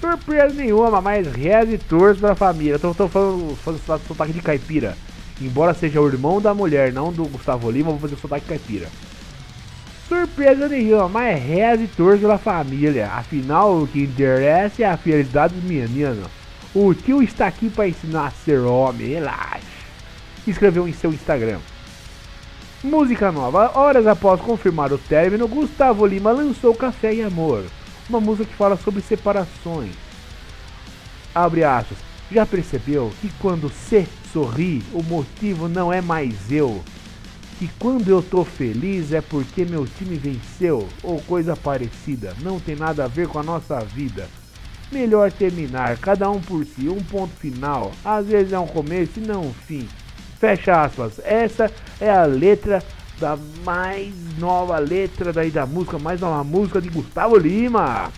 Surpresa 0.02 0.54
nenhuma, 0.54 1.00
mas 1.00 1.26
reza 1.28 1.72
e 1.72 1.78
torce 1.78 2.20
pra 2.20 2.36
família. 2.36 2.74
Eu 2.74 2.80
tô, 2.80 2.94
tô 2.94 3.08
falando, 3.08 3.56
falando 3.56 4.02
sotaque 4.08 4.34
de 4.34 4.42
caipira. 4.42 4.98
Embora 5.40 5.74
seja 5.74 6.02
o 6.02 6.08
irmão 6.08 6.42
da 6.42 6.54
mulher, 6.54 6.92
não 6.92 7.14
do 7.14 7.26
Gustavo 7.26 7.72
Lima, 7.72 7.92
vou 7.92 8.00
fazer 8.00 8.18
sotaque 8.18 8.48
caipira. 8.48 8.90
Surpresa 10.08 10.70
nenhuma, 10.70 11.10
mas 11.10 11.44
reza 11.44 11.84
e 11.84 11.88
torce 11.88 12.22
pela 12.22 12.38
família. 12.38 13.08
Afinal, 13.08 13.82
o 13.82 13.88
que 13.88 14.04
interessa 14.04 14.84
é 14.84 14.86
a 14.86 14.96
felicidade 14.96 15.54
dos 15.54 15.64
meninos. 15.64 16.30
O 16.74 16.94
tio 16.94 17.22
está 17.22 17.48
aqui 17.48 17.70
para 17.70 17.90
ensinar 17.90 18.28
a 18.28 18.32
ser 18.32 18.60
homem, 18.60 19.08
relaxa. 19.08 19.60
Escreveu 20.46 20.88
em 20.88 20.94
seu 20.94 21.12
Instagram. 21.12 21.60
Música 22.82 23.32
nova. 23.32 23.78
Horas 23.78 24.08
após 24.08 24.40
confirmar 24.40 24.94
o 24.94 24.98
término, 24.98 25.48
Gustavo 25.48 26.06
Lima 26.06 26.32
lançou 26.32 26.74
Café 26.74 27.14
e 27.14 27.24
Amor, 27.24 27.66
uma 28.08 28.22
música 28.22 28.50
que 28.50 28.56
fala 28.56 28.78
sobre 28.78 29.02
separações. 29.02 29.92
Abre 31.36 31.64
aspas. 31.64 31.98
Já 32.32 32.46
percebeu 32.46 33.12
que 33.22 33.30
quando 33.40 33.70
você 33.70 34.06
sorri, 34.32 34.84
o 34.94 35.02
motivo 35.02 35.68
não 35.68 35.92
é 35.92 36.02
mais 36.02 36.52
eu, 36.52 36.84
que 37.58 37.68
quando 37.80 38.10
eu 38.10 38.22
tô 38.22 38.44
feliz 38.44 39.12
é 39.12 39.22
porque 39.22 39.66
meu 39.66 39.88
time 39.88 40.16
venceu 40.16 40.88
ou 41.02 41.20
coisa 41.22 41.56
parecida, 41.56 42.34
não 42.42 42.60
tem 42.60 42.76
nada 42.76 43.06
a 43.06 43.08
ver 43.08 43.28
com 43.28 43.40
a 43.40 43.44
nossa 43.44 43.80
vida. 43.80 44.28
Melhor 44.92 45.32
terminar, 45.32 45.98
cada 45.98 46.30
um 46.30 46.40
por 46.40 46.64
si, 46.66 46.88
um 46.88 47.04
ponto 47.04 47.34
final. 47.36 47.92
Às 48.06 48.28
vezes 48.28 48.54
é 48.54 48.60
um 48.60 48.68
começo 48.68 49.20
e 49.20 49.28
não 49.28 49.42
um 49.42 49.54
fim. 49.54 49.88
Fecha 50.40 50.84
aspas. 50.84 51.20
Essa 51.24 51.72
é 52.00 52.10
a 52.10 52.26
letra 52.26 52.84
da 53.20 53.38
mais 53.66 54.14
nova 54.38 54.78
letra 54.78 55.34
daí 55.34 55.50
da 55.50 55.66
música, 55.66 55.98
mais 55.98 56.22
nova 56.22 56.44
música 56.44 56.80
de 56.80 56.90
Gustavo 56.90 57.38
Lima. 57.38 58.12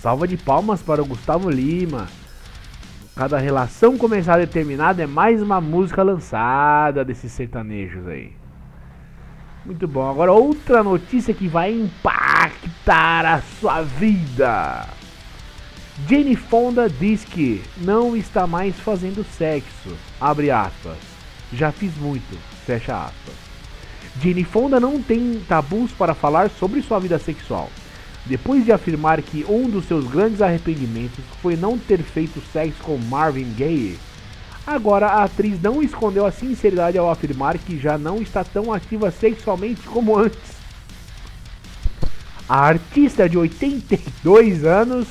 Salva 0.00 0.26
de 0.26 0.36
palmas 0.36 0.80
para 0.80 1.02
o 1.02 1.06
Gustavo 1.06 1.50
Lima. 1.50 2.08
Cada 3.14 3.38
relação 3.38 3.98
começada 3.98 4.42
e 4.42 4.46
terminada 4.46 5.02
é 5.02 5.06
mais 5.06 5.42
uma 5.42 5.60
música 5.60 6.02
lançada 6.02 7.04
desses 7.04 7.30
sertanejos 7.30 8.06
aí. 8.08 8.32
Muito 9.66 9.86
bom. 9.86 10.10
Agora 10.10 10.32
outra 10.32 10.82
notícia 10.82 11.34
que 11.34 11.46
vai 11.46 11.72
impactar 11.74 13.26
a 13.26 13.42
sua 13.60 13.82
vida. 13.82 14.88
Jane 16.08 16.34
Fonda 16.34 16.88
diz 16.88 17.22
que 17.22 17.62
não 17.76 18.16
está 18.16 18.46
mais 18.46 18.80
fazendo 18.80 19.22
sexo. 19.22 19.94
Abre 20.18 20.50
aspas. 20.50 20.96
Já 21.52 21.70
fiz 21.70 21.94
muito. 21.98 22.38
Fecha 22.64 22.96
aspas. 22.96 23.34
Jane 24.22 24.42
Fonda 24.42 24.80
não 24.80 25.02
tem 25.02 25.42
tabus 25.46 25.92
para 25.92 26.14
falar 26.14 26.48
sobre 26.48 26.80
sua 26.80 26.98
vida 26.98 27.18
sexual. 27.18 27.68
Depois 28.24 28.64
de 28.64 28.70
afirmar 28.70 29.20
que 29.20 29.44
um 29.48 29.68
dos 29.68 29.86
seus 29.86 30.06
grandes 30.06 30.40
arrependimentos 30.40 31.24
foi 31.40 31.56
não 31.56 31.76
ter 31.76 31.98
feito 32.02 32.40
sexo 32.52 32.82
com 32.82 32.96
Marvin 32.96 33.52
Gaye, 33.54 33.98
agora 34.66 35.06
a 35.08 35.24
atriz 35.24 35.60
não 35.60 35.82
escondeu 35.82 36.24
a 36.24 36.30
sinceridade 36.30 36.96
ao 36.96 37.10
afirmar 37.10 37.58
que 37.58 37.78
já 37.78 37.98
não 37.98 38.22
está 38.22 38.44
tão 38.44 38.72
ativa 38.72 39.10
sexualmente 39.10 39.82
como 39.82 40.16
antes. 40.16 40.62
A 42.48 42.60
artista 42.60 43.28
de 43.28 43.36
82 43.36 44.64
anos 44.64 45.08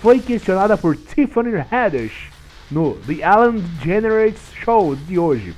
foi 0.00 0.18
questionada 0.18 0.76
por 0.76 0.96
Tiffany 0.96 1.64
Haddish 1.70 2.30
no 2.70 2.94
The 3.06 3.14
Ellen 3.14 3.60
DeGeneres 3.60 4.38
Show 4.64 4.96
de 4.96 5.18
hoje. 5.18 5.54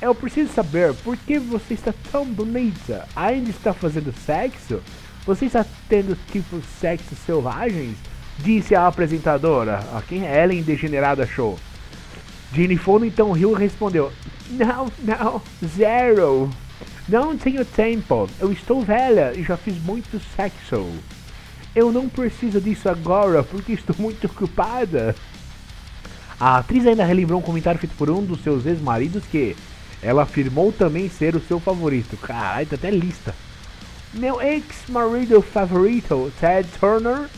Eu 0.00 0.14
preciso 0.14 0.52
saber 0.52 0.94
por 0.94 1.16
que 1.16 1.38
você 1.38 1.74
está 1.74 1.92
tão 2.10 2.24
bonita. 2.24 3.08
Ainda 3.14 3.50
está 3.50 3.72
fazendo 3.72 4.12
sexo? 4.24 4.80
Você 5.26 5.46
está 5.46 5.66
tendo 5.88 6.16
tipo 6.30 6.62
sexo 6.80 7.16
selvagens? 7.26 7.96
Disse 8.38 8.76
a 8.76 8.86
apresentadora, 8.86 9.80
a 9.92 10.00
quem 10.00 10.24
é 10.24 10.44
Ellen 10.44 10.62
Degenerada 10.62 11.26
Show. 11.26 11.58
Jenny 12.54 12.76
Fonda 12.76 13.06
então 13.06 13.32
riu 13.32 13.56
e 13.56 13.58
respondeu: 13.58 14.12
Não, 14.50 14.90
não, 15.02 15.42
zero. 15.66 16.48
Não 17.08 17.36
tenho 17.36 17.64
tempo. 17.64 18.28
Eu 18.38 18.52
estou 18.52 18.82
velha 18.82 19.32
e 19.36 19.42
já 19.42 19.56
fiz 19.56 19.76
muito 19.82 20.20
sexo. 20.36 20.88
Eu 21.74 21.90
não 21.90 22.08
preciso 22.08 22.60
disso 22.60 22.88
agora 22.88 23.42
porque 23.42 23.72
estou 23.72 23.96
muito 23.98 24.26
ocupada. 24.28 25.14
A 26.38 26.58
atriz 26.58 26.86
ainda 26.86 27.04
relembrou 27.04 27.40
um 27.40 27.42
comentário 27.42 27.80
feito 27.80 27.96
por 27.96 28.08
um 28.10 28.24
dos 28.24 28.42
seus 28.42 28.64
ex-maridos 28.64 29.24
que 29.24 29.56
ela 30.00 30.22
afirmou 30.22 30.70
também 30.70 31.08
ser 31.08 31.34
o 31.34 31.40
seu 31.40 31.58
favorito. 31.58 32.16
Caralho, 32.16 32.68
tá 32.68 32.76
até 32.76 32.90
lista. 32.90 33.34
Meu 34.14 34.40
ex-marido 34.40 35.42
favorito, 35.42 36.32
Ted 36.40 36.68
Turner, 36.78 37.28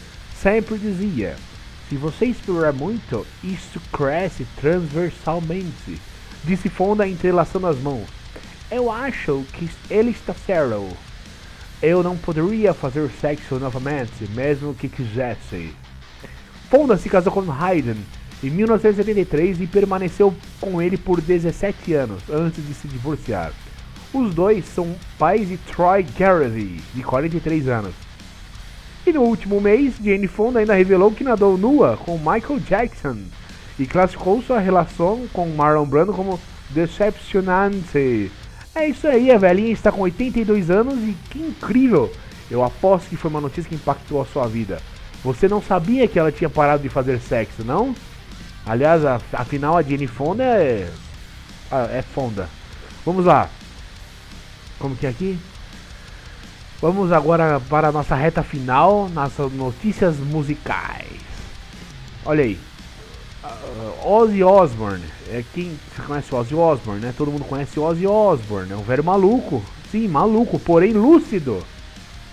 sempre 0.41 0.79
dizia: 0.79 1.35
Se 1.89 1.97
você 1.97 2.27
explorar 2.27 2.73
muito, 2.73 3.27
isso 3.43 3.81
cresce 3.93 4.47
transversalmente. 4.61 6.01
Disse 6.45 6.69
Fonda 6.69 7.09
entrelaçando 7.09 7.67
as 7.67 7.79
mãos. 7.79 8.07
Eu 8.71 8.93
acho 8.93 9.45
que 9.55 9.69
ele 9.91 10.11
está 10.11 10.35
certo. 10.35 10.95
Eu 11.81 12.03
não 12.03 12.17
poderia 12.17 12.75
fazer 12.75 13.09
sexo 13.21 13.59
novamente, 13.59 14.29
mesmo 14.35 14.75
que 14.75 14.89
quisesse. 14.89 15.75
Fonda 16.71 16.97
se 16.97 17.09
casou 17.09 17.33
com 17.33 17.51
Hayden 17.51 17.97
em 18.43 18.51
1973 18.51 19.63
e 19.63 19.67
permaneceu 19.67 20.35
com 20.61 20.83
ele 20.83 20.97
por 20.97 21.21
17 21.21 21.95
anos 21.95 22.23
antes 22.31 22.65
de 22.65 22.75
se 22.75 22.87
divorciar. 22.87 23.53
Os 24.13 24.35
dois 24.35 24.65
são 24.65 24.95
pais 25.19 25.49
de 25.49 25.57
Troy 25.57 26.03
Garrity, 26.19 26.83
de 26.95 27.03
43 27.03 27.69
anos. 27.69 27.95
E 29.07 29.13
no 29.13 29.23
último 29.23 29.61
mês, 29.61 29.95
Jane 30.03 30.27
Fonda 30.27 30.61
ainda 30.61 30.75
revelou 30.75 31.11
que 31.13 31.25
nadou 31.25 31.57
nua 31.57 31.97
com 31.97 32.19
Michael 32.19 32.61
Jackson 32.61 33.19
e 33.79 33.87
classificou 33.87 34.43
sua 34.43 34.59
relação 34.59 35.27
com 35.33 35.47
Marlon 35.49 35.87
Brando 35.87 36.13
como 36.13 36.41
decepcionante. 36.71 38.31
É 38.75 38.89
isso 38.89 39.07
aí, 39.07 39.31
a 39.31 39.39
velhinha 39.39 39.73
está 39.73 39.91
com 39.91 40.03
82 40.03 40.71
anos 40.71 40.95
e 40.97 41.17
que 41.31 41.39
incrível! 41.39 42.13
Eu 42.51 42.65
aposto 42.65 43.09
que 43.09 43.17
foi 43.17 43.31
uma 43.31 43.41
notícia 43.41 43.69
que 43.69 43.75
impactou 43.75 44.23
a 44.23 44.27
sua 44.27 44.47
vida. 44.47 44.81
Você 45.23 45.49
não 45.49 45.61
sabia 45.61 46.09
que 46.09 46.19
ela 46.19 46.33
tinha 46.33 46.49
parado 46.49 46.83
de 46.83 46.89
fazer 46.89 47.21
sexo, 47.21 47.65
não? 47.65 47.95
Aliás, 48.65 49.03
afinal 49.33 49.77
a 49.77 49.83
Jenny 49.83 50.07
Fonda 50.07 50.45
é. 50.45 50.89
É 51.91 52.03
Fonda. 52.03 52.49
Vamos 53.05 53.25
lá. 53.25 53.51
Como 54.79 54.97
que 54.97 55.07
é 55.07 55.11
aqui? 55.11 55.39
Vamos 56.81 57.11
agora 57.11 57.61
para 57.69 57.89
a 57.89 57.93
nossa 57.93 58.15
reta 58.15 58.43
final, 58.43 59.09
nossas 59.09 59.53
notícias 59.53 60.17
musicais. 60.19 61.19
Olha 62.25 62.45
aí. 62.45 62.59
Uh, 63.43 64.09
Ozzy 64.09 64.45
Osbourne. 64.45 65.05
É 65.29 65.43
quem 65.53 65.77
você 65.95 66.03
conhece 66.03 66.35
Ozzy 66.35 66.55
Osbourne, 66.55 67.01
né? 67.01 67.15
Todo 67.17 67.33
mundo 67.33 67.45
conhece 67.45 67.81
Ozzy 67.81 68.07
Osbourne. 68.07 68.73
É 68.73 68.77
um 68.77 68.83
velho 68.83 69.03
maluco. 69.03 69.63
Sim, 69.91 70.07
maluco, 70.07 70.59
porém 70.59 70.93
lúcido. 70.93 71.65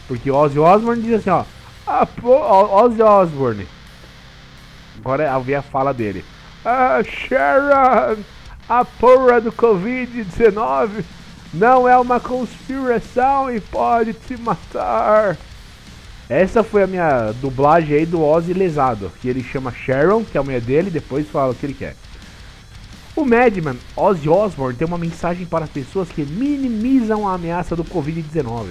Porque 0.08 0.30
Ozzy 0.30 0.60
Osbourne 0.60 1.02
diz 1.02 1.16
assim, 1.16 1.32
ó. 1.32 1.44
Ah, 1.88 2.06
pô, 2.06 2.36
Ozzy 2.84 3.02
Osbourne. 3.02 3.68
Agora 5.00 5.24
eu 5.24 5.42
vi 5.42 5.56
a 5.56 5.62
fala 5.62 5.94
dele. 5.94 6.24
Ah, 6.64 7.02
Sharon, 7.04 8.18
a 8.68 8.86
porra 8.86 9.42
do 9.42 9.52
Covid-19 9.52 11.04
não 11.54 11.88
é 11.88 11.98
uma 11.98 12.20
conspiração 12.20 13.50
e 13.54 13.60
pode 13.60 14.14
te 14.14 14.38
matar. 14.38 15.38
Essa 16.28 16.64
foi 16.64 16.84
a 16.84 16.88
minha 16.88 17.32
dublagem 17.34 17.98
aí 17.98 18.06
do 18.06 18.24
Ozzy 18.24 18.54
lesado, 18.54 19.12
que 19.22 19.28
ele 19.28 19.44
chama 19.44 19.72
Sharon, 19.72 20.24
que 20.24 20.38
é 20.38 20.42
a 20.42 20.44
mulher 20.44 20.62
dele, 20.62 20.88
e 20.88 20.92
depois 20.92 21.30
fala 21.30 21.52
o 21.52 21.56
que 21.56 21.66
ele 21.66 21.74
quer. 21.74 21.96
O 23.16 23.24
Madman 23.24 23.78
Ozzy 23.96 24.28
Osbourne 24.28 24.78
tem 24.78 24.88
uma 24.88 24.98
mensagem 24.98 25.46
para 25.46 25.66
as 25.66 25.70
pessoas 25.70 26.10
que 26.10 26.26
minimizam 26.26 27.28
a 27.28 27.36
ameaça 27.36 27.76
do 27.76 27.86
Covid-19. 27.86 28.66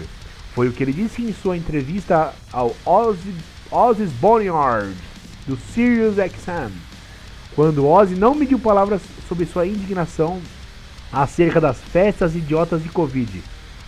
Foi 0.55 0.69
o 0.69 0.73
que 0.73 0.83
ele 0.83 0.93
disse 0.93 1.23
em 1.23 1.33
sua 1.33 1.57
entrevista 1.57 2.35
ao 2.53 2.75
Ozzy, 2.85 3.35
Ozzy's 3.71 4.11
Boneyard, 4.13 4.95
do 5.47 5.57
Sirius 5.57 6.17
XM, 6.17 6.73
quando 7.55 7.87
Ozzy 7.87 8.15
não 8.17 8.35
mediu 8.35 8.59
palavras 8.59 9.01
sobre 9.29 9.47
sua 9.47 9.67
indignação 9.67 10.41
acerca 11.15 11.61
das 11.61 11.79
festas 11.79 12.35
idiotas 12.35 12.83
de 12.83 12.89
Covid. 12.89 13.43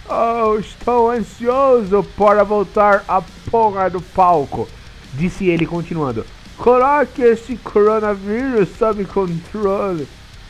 Oh, 0.08 0.56
estou 0.58 1.10
ansioso 1.10 2.04
para 2.16 2.44
voltar 2.44 3.04
à 3.08 3.20
porra 3.50 3.90
do 3.90 4.00
palco, 4.00 4.68
disse 5.14 5.48
ele 5.48 5.66
continuando. 5.66 6.24
Coloque 6.56 7.20
esse 7.22 7.56
coronavírus 7.56 8.68
sob 8.78 9.04
controle. 9.04 10.06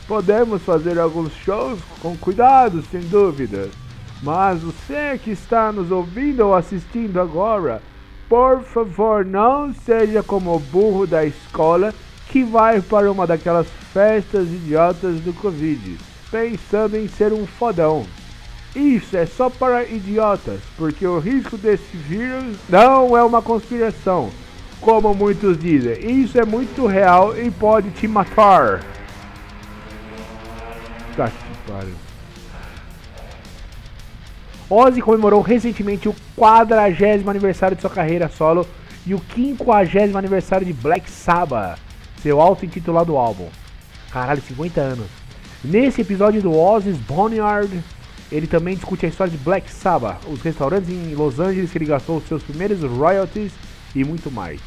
Podemos 0.07 0.61
fazer 0.61 0.99
alguns 0.99 1.33
shows 1.43 1.79
com 2.01 2.15
cuidado, 2.15 2.83
sem 2.89 3.01
dúvida. 3.01 3.69
Mas 4.21 4.61
você 4.61 5.19
que 5.21 5.31
está 5.31 5.71
nos 5.71 5.91
ouvindo 5.91 6.41
ou 6.41 6.55
assistindo 6.55 7.19
agora, 7.19 7.81
por 8.29 8.61
favor, 8.63 9.25
não 9.25 9.73
seja 9.73 10.23
como 10.23 10.55
o 10.55 10.59
burro 10.59 11.05
da 11.05 11.25
escola 11.25 11.93
que 12.29 12.43
vai 12.43 12.81
para 12.81 13.11
uma 13.11 13.25
daquelas 13.25 13.67
festas 13.91 14.47
idiotas 14.47 15.19
do 15.21 15.33
Covid, 15.33 15.97
pensando 16.31 16.95
em 16.97 17.07
ser 17.07 17.33
um 17.33 17.45
fodão. 17.45 18.05
Isso 18.75 19.17
é 19.17 19.25
só 19.25 19.49
para 19.49 19.83
idiotas, 19.85 20.59
porque 20.77 21.05
o 21.07 21.19
risco 21.19 21.57
desse 21.57 21.97
vírus 21.97 22.57
não 22.69 23.17
é 23.17 23.23
uma 23.23 23.41
conspiração, 23.41 24.29
como 24.79 25.13
muitos 25.13 25.57
dizem. 25.57 26.21
Isso 26.21 26.39
é 26.39 26.45
muito 26.45 26.85
real 26.85 27.35
e 27.37 27.49
pode 27.49 27.89
te 27.91 28.07
matar. 28.07 28.83
Tá 31.15 31.27
que 31.29 31.71
pariu. 31.71 31.95
Ozzy 34.69 35.01
comemorou 35.01 35.41
recentemente 35.41 36.09
o 36.09 36.15
40 36.35 37.29
aniversário 37.29 37.75
de 37.75 37.81
sua 37.81 37.89
carreira 37.89 38.29
solo 38.29 38.67
e 39.05 39.15
o 39.15 39.21
50 39.33 40.17
aniversário 40.17 40.67
de 40.67 40.73
Black 40.73 41.09
Sabbath, 41.09 41.79
seu 42.21 42.41
auto-intitulado 42.41 43.15
álbum. 43.15 43.47
Caralho, 44.11 44.41
50 44.41 44.81
anos. 44.81 45.26
Nesse 45.63 46.01
episódio 46.01 46.39
do 46.39 46.55
Ozzy's 46.55 46.97
Boneyard, 46.97 47.83
ele 48.31 48.45
também 48.45 48.75
discute 48.75 49.07
a 49.07 49.09
história 49.09 49.31
de 49.31 49.37
Black 49.37 49.71
Sabbath, 49.71 50.21
os 50.27 50.41
restaurantes 50.41 50.89
em 50.89 51.15
Los 51.15 51.39
Angeles 51.39 51.71
que 51.71 51.79
ele 51.79 51.85
gastou 51.85 52.21
seus 52.21 52.43
primeiros 52.43 52.83
royalties 52.83 53.51
e 53.95 54.03
muito 54.03 54.29
mais. 54.29 54.61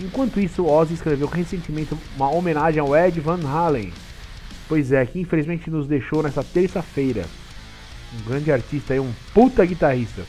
Enquanto 0.00 0.40
isso, 0.40 0.64
Ozzy 0.64 0.94
escreveu 0.94 1.26
recentemente 1.26 1.94
uma 2.16 2.30
homenagem 2.30 2.80
ao 2.80 2.96
Ed 2.96 3.18
Van 3.20 3.40
Halen. 3.44 3.92
Pois 4.68 4.92
é, 4.92 5.04
que 5.04 5.20
infelizmente 5.20 5.68
nos 5.68 5.88
deixou 5.88 6.22
nessa 6.22 6.44
terça-feira. 6.44 7.24
Um 8.14 8.28
grande 8.28 8.52
artista 8.52 8.94
e 8.94 9.00
um 9.00 9.12
puta 9.34 9.64
guitarrista. 9.66 10.22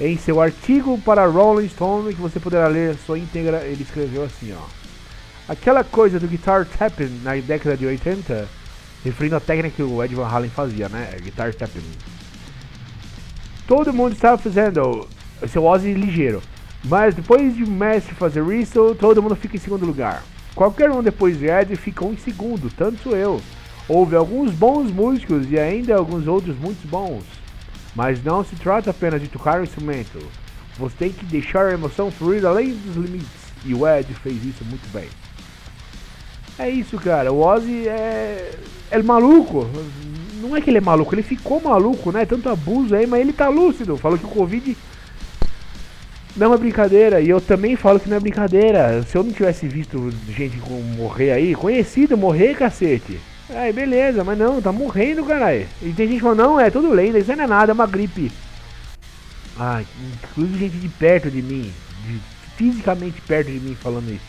Em 0.00 0.16
seu 0.16 0.40
artigo 0.40 0.96
para 0.98 1.26
Rolling 1.26 1.68
Stone, 1.68 2.14
que 2.14 2.20
você 2.20 2.38
poderá 2.38 2.68
ler 2.68 2.96
sua 3.04 3.18
íntegra, 3.18 3.64
ele 3.64 3.82
escreveu 3.82 4.22
assim, 4.22 4.54
ó. 4.54 4.64
Aquela 5.48 5.82
coisa 5.82 6.20
do 6.20 6.28
guitar 6.28 6.64
tapping 6.64 7.20
na 7.24 7.34
década 7.36 7.76
de 7.76 7.84
80 7.84 8.57
referindo 9.04 9.36
à 9.36 9.40
técnica 9.40 9.76
que 9.76 9.82
o 9.82 10.02
Ed 10.02 10.14
Van 10.14 10.26
Halen 10.26 10.50
fazia, 10.50 10.88
né? 10.88 11.16
Guitar 11.22 11.54
tapping. 11.54 11.82
Todo 13.66 13.92
mundo 13.92 14.14
estava 14.14 14.38
fazendo 14.38 15.06
seu 15.46 15.64
Ozzy 15.64 15.92
ligeiro, 15.92 16.42
mas 16.84 17.14
depois 17.14 17.54
de 17.54 17.64
o 17.64 17.70
mestre 17.70 18.14
fazer 18.14 18.44
isso, 18.54 18.96
todo 18.98 19.22
mundo 19.22 19.36
fica 19.36 19.56
em 19.56 19.60
segundo 19.60 19.86
lugar. 19.86 20.22
Qualquer 20.54 20.90
um 20.90 21.02
depois 21.02 21.38
de 21.38 21.46
Ed 21.46 21.76
ficou 21.76 22.12
em 22.12 22.16
segundo, 22.16 22.70
tanto 22.70 23.10
eu. 23.10 23.40
Houve 23.88 24.16
alguns 24.16 24.52
bons 24.52 24.90
músicos 24.90 25.50
e 25.50 25.58
ainda 25.58 25.96
alguns 25.96 26.26
outros 26.26 26.56
muito 26.58 26.86
bons. 26.88 27.24
Mas 27.94 28.22
não 28.22 28.44
se 28.44 28.56
trata 28.56 28.90
apenas 28.90 29.20
de 29.20 29.28
tocar 29.28 29.60
o 29.60 29.64
instrumento. 29.64 30.18
Você 30.78 30.94
tem 30.96 31.12
que 31.12 31.24
deixar 31.24 31.66
a 31.66 31.72
emoção 31.72 32.10
fluir 32.10 32.44
além 32.44 32.74
dos 32.74 32.96
limites. 32.96 33.28
E 33.64 33.74
o 33.74 33.86
Ed 33.86 34.12
fez 34.14 34.44
isso 34.44 34.64
muito 34.64 34.88
bem. 34.92 35.08
É 36.58 36.68
isso, 36.68 36.98
cara. 36.98 37.32
O 37.32 37.40
Ozzy 37.40 37.88
é. 37.88 38.52
É 38.90 39.02
maluco. 39.02 39.68
Não 40.40 40.56
é 40.56 40.60
que 40.60 40.70
ele 40.70 40.78
é 40.78 40.80
maluco, 40.80 41.14
ele 41.14 41.22
ficou 41.22 41.60
maluco, 41.60 42.10
né? 42.10 42.24
Tanto 42.24 42.48
abuso 42.48 42.94
aí, 42.94 43.06
mas 43.06 43.20
ele 43.20 43.32
tá 43.32 43.48
lúcido. 43.48 43.96
Falou 43.96 44.16
que 44.18 44.24
o 44.24 44.28
Covid 44.28 44.76
não 46.36 46.54
é 46.54 46.56
brincadeira. 46.56 47.20
E 47.20 47.28
eu 47.28 47.40
também 47.40 47.76
falo 47.76 48.00
que 48.00 48.08
não 48.08 48.16
é 48.16 48.20
brincadeira. 48.20 49.02
Se 49.02 49.16
eu 49.16 49.22
não 49.22 49.32
tivesse 49.32 49.68
visto 49.68 50.10
gente 50.28 50.56
morrer 50.96 51.32
aí, 51.32 51.54
conhecido 51.54 52.16
morrer, 52.16 52.54
cacete. 52.54 53.20
Aí 53.50 53.72
beleza, 53.72 54.22
mas 54.22 54.38
não, 54.38 54.60
tá 54.60 54.70
morrendo, 54.70 55.24
caralho. 55.24 55.66
E 55.82 55.92
tem 55.92 56.06
gente 56.06 56.16
que 56.16 56.22
fala, 56.22 56.34
não, 56.34 56.60
é 56.60 56.70
tudo 56.70 56.92
lenda, 56.92 57.18
isso 57.18 57.34
não 57.34 57.44
é 57.44 57.46
nada, 57.46 57.72
é 57.72 57.74
uma 57.74 57.86
gripe. 57.86 58.30
Ah, 59.58 59.82
inclusive 60.22 60.58
gente 60.58 60.76
de 60.76 60.88
perto 60.88 61.30
de 61.30 61.42
mim, 61.42 61.72
de, 62.06 62.20
fisicamente 62.56 63.20
perto 63.22 63.50
de 63.50 63.58
mim 63.58 63.74
falando 63.74 64.10
isso. 64.10 64.27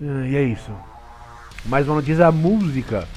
E 0.00 0.36
é 0.36 0.42
isso. 0.42 0.70
Mais 1.64 1.86
uma 1.86 1.96
notícia 1.96 2.18
da 2.18 2.32
música. 2.32 3.08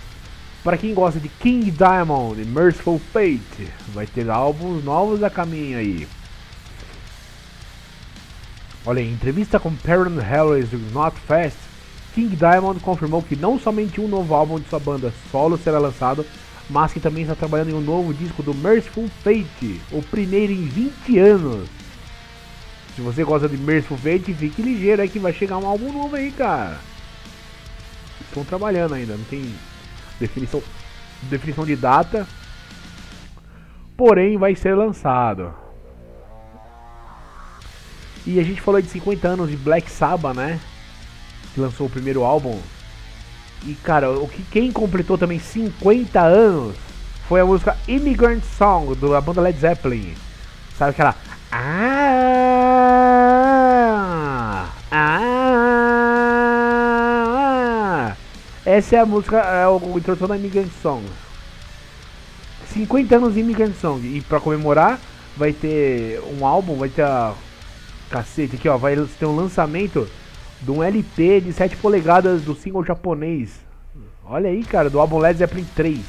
Para 0.64 0.78
quem 0.78 0.94
gosta 0.94 1.20
de 1.20 1.30
King 1.30 1.70
Diamond 1.72 2.42
e 2.42 2.46
Merciful 2.46 3.00
Fate, 3.12 3.68
vai 3.94 4.06
ter 4.06 4.30
álbuns 4.30 4.84
novos 4.84 5.24
a 5.24 5.30
caminho 5.30 5.78
aí. 5.78 6.08
Olha, 8.86 9.00
em 9.00 9.12
entrevista 9.12 9.60
com 9.60 9.76
Parent 9.76 10.18
Harris 10.18 10.70
do 10.70 10.78
Not 10.92 11.16
Fast, 11.28 11.58
King 12.16 12.36
Diamond 12.36 12.80
confirmou 12.80 13.22
que 13.22 13.36
não 13.36 13.60
somente 13.60 14.02
um 14.02 14.08
novo 14.08 14.34
álbum 14.34 14.60
de 14.60 14.68
sua 14.68 14.80
banda 14.80 15.14
solo 15.32 15.58
será 15.58 15.78
lançado, 15.78 16.26
mas 16.70 16.92
que 16.92 17.00
também 17.00 17.24
está 17.24 17.36
trabalhando 17.36 17.70
em 17.70 17.76
um 17.76 17.82
novo 17.82 18.14
disco 18.14 18.42
do 18.42 18.54
Merciful 18.56 19.10
Fate, 19.24 19.80
o 19.92 20.02
primeiro 20.02 20.52
em 20.52 20.66
20 20.66 21.20
anos. 21.20 21.81
Se 22.96 23.02
você 23.02 23.24
gosta 23.24 23.48
de 23.48 23.58
Merciful 23.58 23.98
Fate, 23.98 24.34
fique 24.34 24.62
ligeiro 24.62 25.02
aí 25.02 25.10
que 25.10 25.20
vai 25.20 25.34
chegar 25.34 25.58
um 25.58 25.66
álbum 25.66 25.92
novo 25.92 26.16
aí, 26.16 26.32
cara. 26.32 26.78
Estão 28.22 28.44
trabalhando 28.44 28.94
ainda, 28.94 29.16
não 29.16 29.24
tem 29.26 29.54
definição, 30.20 30.62
definição 31.24 31.66
de 31.66 31.76
data. 31.76 32.28
Porém, 33.96 34.38
vai 34.38 34.56
ser 34.56 34.76
lançado. 34.76 35.54
E 38.26 38.40
a 38.40 38.44
gente 38.44 38.62
falou 38.62 38.82
de 38.82 38.90
50 38.90 39.28
anos 39.28 39.50
de 39.50 39.58
Black 39.58 39.90
Sabbath, 39.90 40.36
né? 40.36 40.60
Que 41.54 41.60
lançou 41.60 41.88
o 41.88 41.90
primeiro 41.90 42.24
álbum. 42.24 42.60
E 43.66 43.74
cara, 43.76 44.12
o 44.12 44.28
que 44.28 44.44
quem 44.44 44.72
completou 44.72 45.18
também 45.18 45.40
50 45.40 46.20
anos 46.20 46.76
foi 47.28 47.42
a 47.42 47.46
música 47.46 47.78
Immigrant 47.88 48.44
Song 48.44 48.96
da 48.96 49.22
banda 49.22 49.42
Led 49.42 49.58
Zeppelin. 49.60 50.14
Sabe 50.78 50.92
aquela 50.92 51.16
ah, 51.52 51.91
essa 58.72 58.96
é 58.96 59.00
a 59.00 59.06
música, 59.06 59.38
é 59.38 59.68
o 59.68 59.98
introdução 59.98 60.30
da 60.30 60.38
Immigrant 60.38 60.70
Song. 60.82 61.04
50 62.74 63.18
anos 63.18 63.34
de 63.34 63.42
Immigrant 63.42 63.74
Song. 63.76 64.00
E 64.06 64.22
pra 64.22 64.40
comemorar, 64.40 64.98
vai 65.36 65.52
ter 65.52 66.22
um 66.40 66.46
álbum, 66.46 66.78
vai 66.78 66.88
ter 66.88 67.04
a. 67.04 67.34
Cacete, 68.10 68.58
aqui 68.58 68.68
ó, 68.68 68.76
vai 68.78 68.96
ter 69.18 69.26
um 69.26 69.36
lançamento 69.36 70.06
de 70.62 70.70
um 70.70 70.84
LP 70.84 71.40
de 71.40 71.54
7 71.54 71.78
polegadas 71.78 72.42
do 72.42 72.54
single 72.54 72.84
japonês. 72.84 73.52
Olha 74.26 74.50
aí, 74.50 74.64
cara, 74.66 74.90
do 74.90 75.00
álbum 75.00 75.18
Led 75.18 75.38
Zeppelin 75.38 75.66
3. 75.76 76.00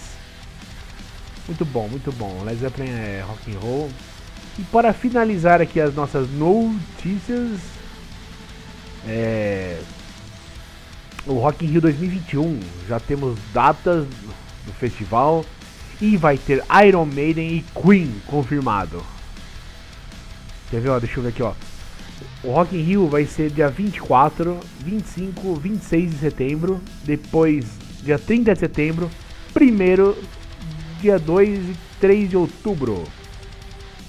Muito 1.47 1.65
bom, 1.65 1.89
muito 1.89 2.11
bom. 2.13 2.43
Led 2.45 2.59
Zeppelin 2.59 2.91
é 2.91 3.25
rock 3.27 3.55
and 3.55 3.59
roll. 3.61 3.91
E 4.59 4.63
para 4.65 4.93
finalizar 4.93 5.61
aqui 5.61 5.81
as 5.81 5.95
nossas 5.95 6.29
notícias, 6.31 7.61
é, 9.07 9.81
o 11.27 11.35
Rock 11.35 11.65
in 11.65 11.69
Rio 11.69 11.81
2021 11.81 12.59
já 12.89 12.99
temos 12.99 13.39
datas 13.53 14.07
do 14.67 14.73
festival 14.73 15.45
e 16.01 16.17
vai 16.17 16.37
ter 16.37 16.63
Iron 16.85 17.05
Maiden 17.05 17.49
e 17.49 17.65
Queen 17.81 18.13
confirmado. 18.27 19.03
Quer 20.71 20.81
ver? 20.81 20.89
Ó, 20.89 20.99
deixa 20.99 21.19
eu 21.19 21.23
ver 21.23 21.29
aqui, 21.29 21.43
ó. 21.43 21.53
O 22.43 22.51
Rock 22.53 22.77
in 22.77 22.83
Rio 22.83 23.09
vai 23.09 23.25
ser 23.25 23.51
dia 23.51 23.69
24, 23.69 24.59
25, 24.81 25.55
26 25.55 26.11
de 26.11 26.17
setembro, 26.19 26.81
depois 27.05 27.67
dia 28.03 28.19
30 28.19 28.55
de 28.55 28.59
setembro, 28.59 29.11
primeiro 29.55 30.17
dia 31.01 31.19
2 31.19 31.71
e 31.71 31.77
3 32.01 32.31
de 32.31 32.37
outubro, 32.37 33.05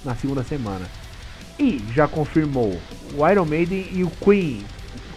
na 0.04 0.16
segunda 0.16 0.42
semana. 0.42 0.86
E 1.58 1.80
já 1.94 2.08
confirmou 2.08 2.76
o 3.16 3.28
Iron 3.28 3.44
Maiden 3.44 3.86
e 3.92 4.02
o 4.02 4.10
Queen 4.10 4.64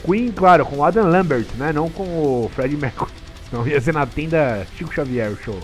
Queen, 0.08 0.32
claro, 0.32 0.66
com 0.66 0.78
o 0.78 0.84
Adam 0.86 1.10
Lambert, 1.10 1.48
né? 1.58 1.74
Não 1.74 1.90
com 1.90 2.04
o 2.04 2.52
Fred 2.56 2.78
Mercury. 2.78 3.12
Não 3.52 3.68
ia 3.68 3.80
ser 3.80 3.94
na 3.94 4.06
tenda 4.06 4.66
Chico 4.78 4.94
Xavier 4.94 5.32
o 5.32 5.38
show. 5.38 5.60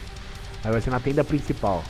Aí 0.63 0.71
vai 0.71 0.81
ser 0.81 0.89
na 0.89 0.99
tenda 0.99 1.23
principal. 1.23 1.83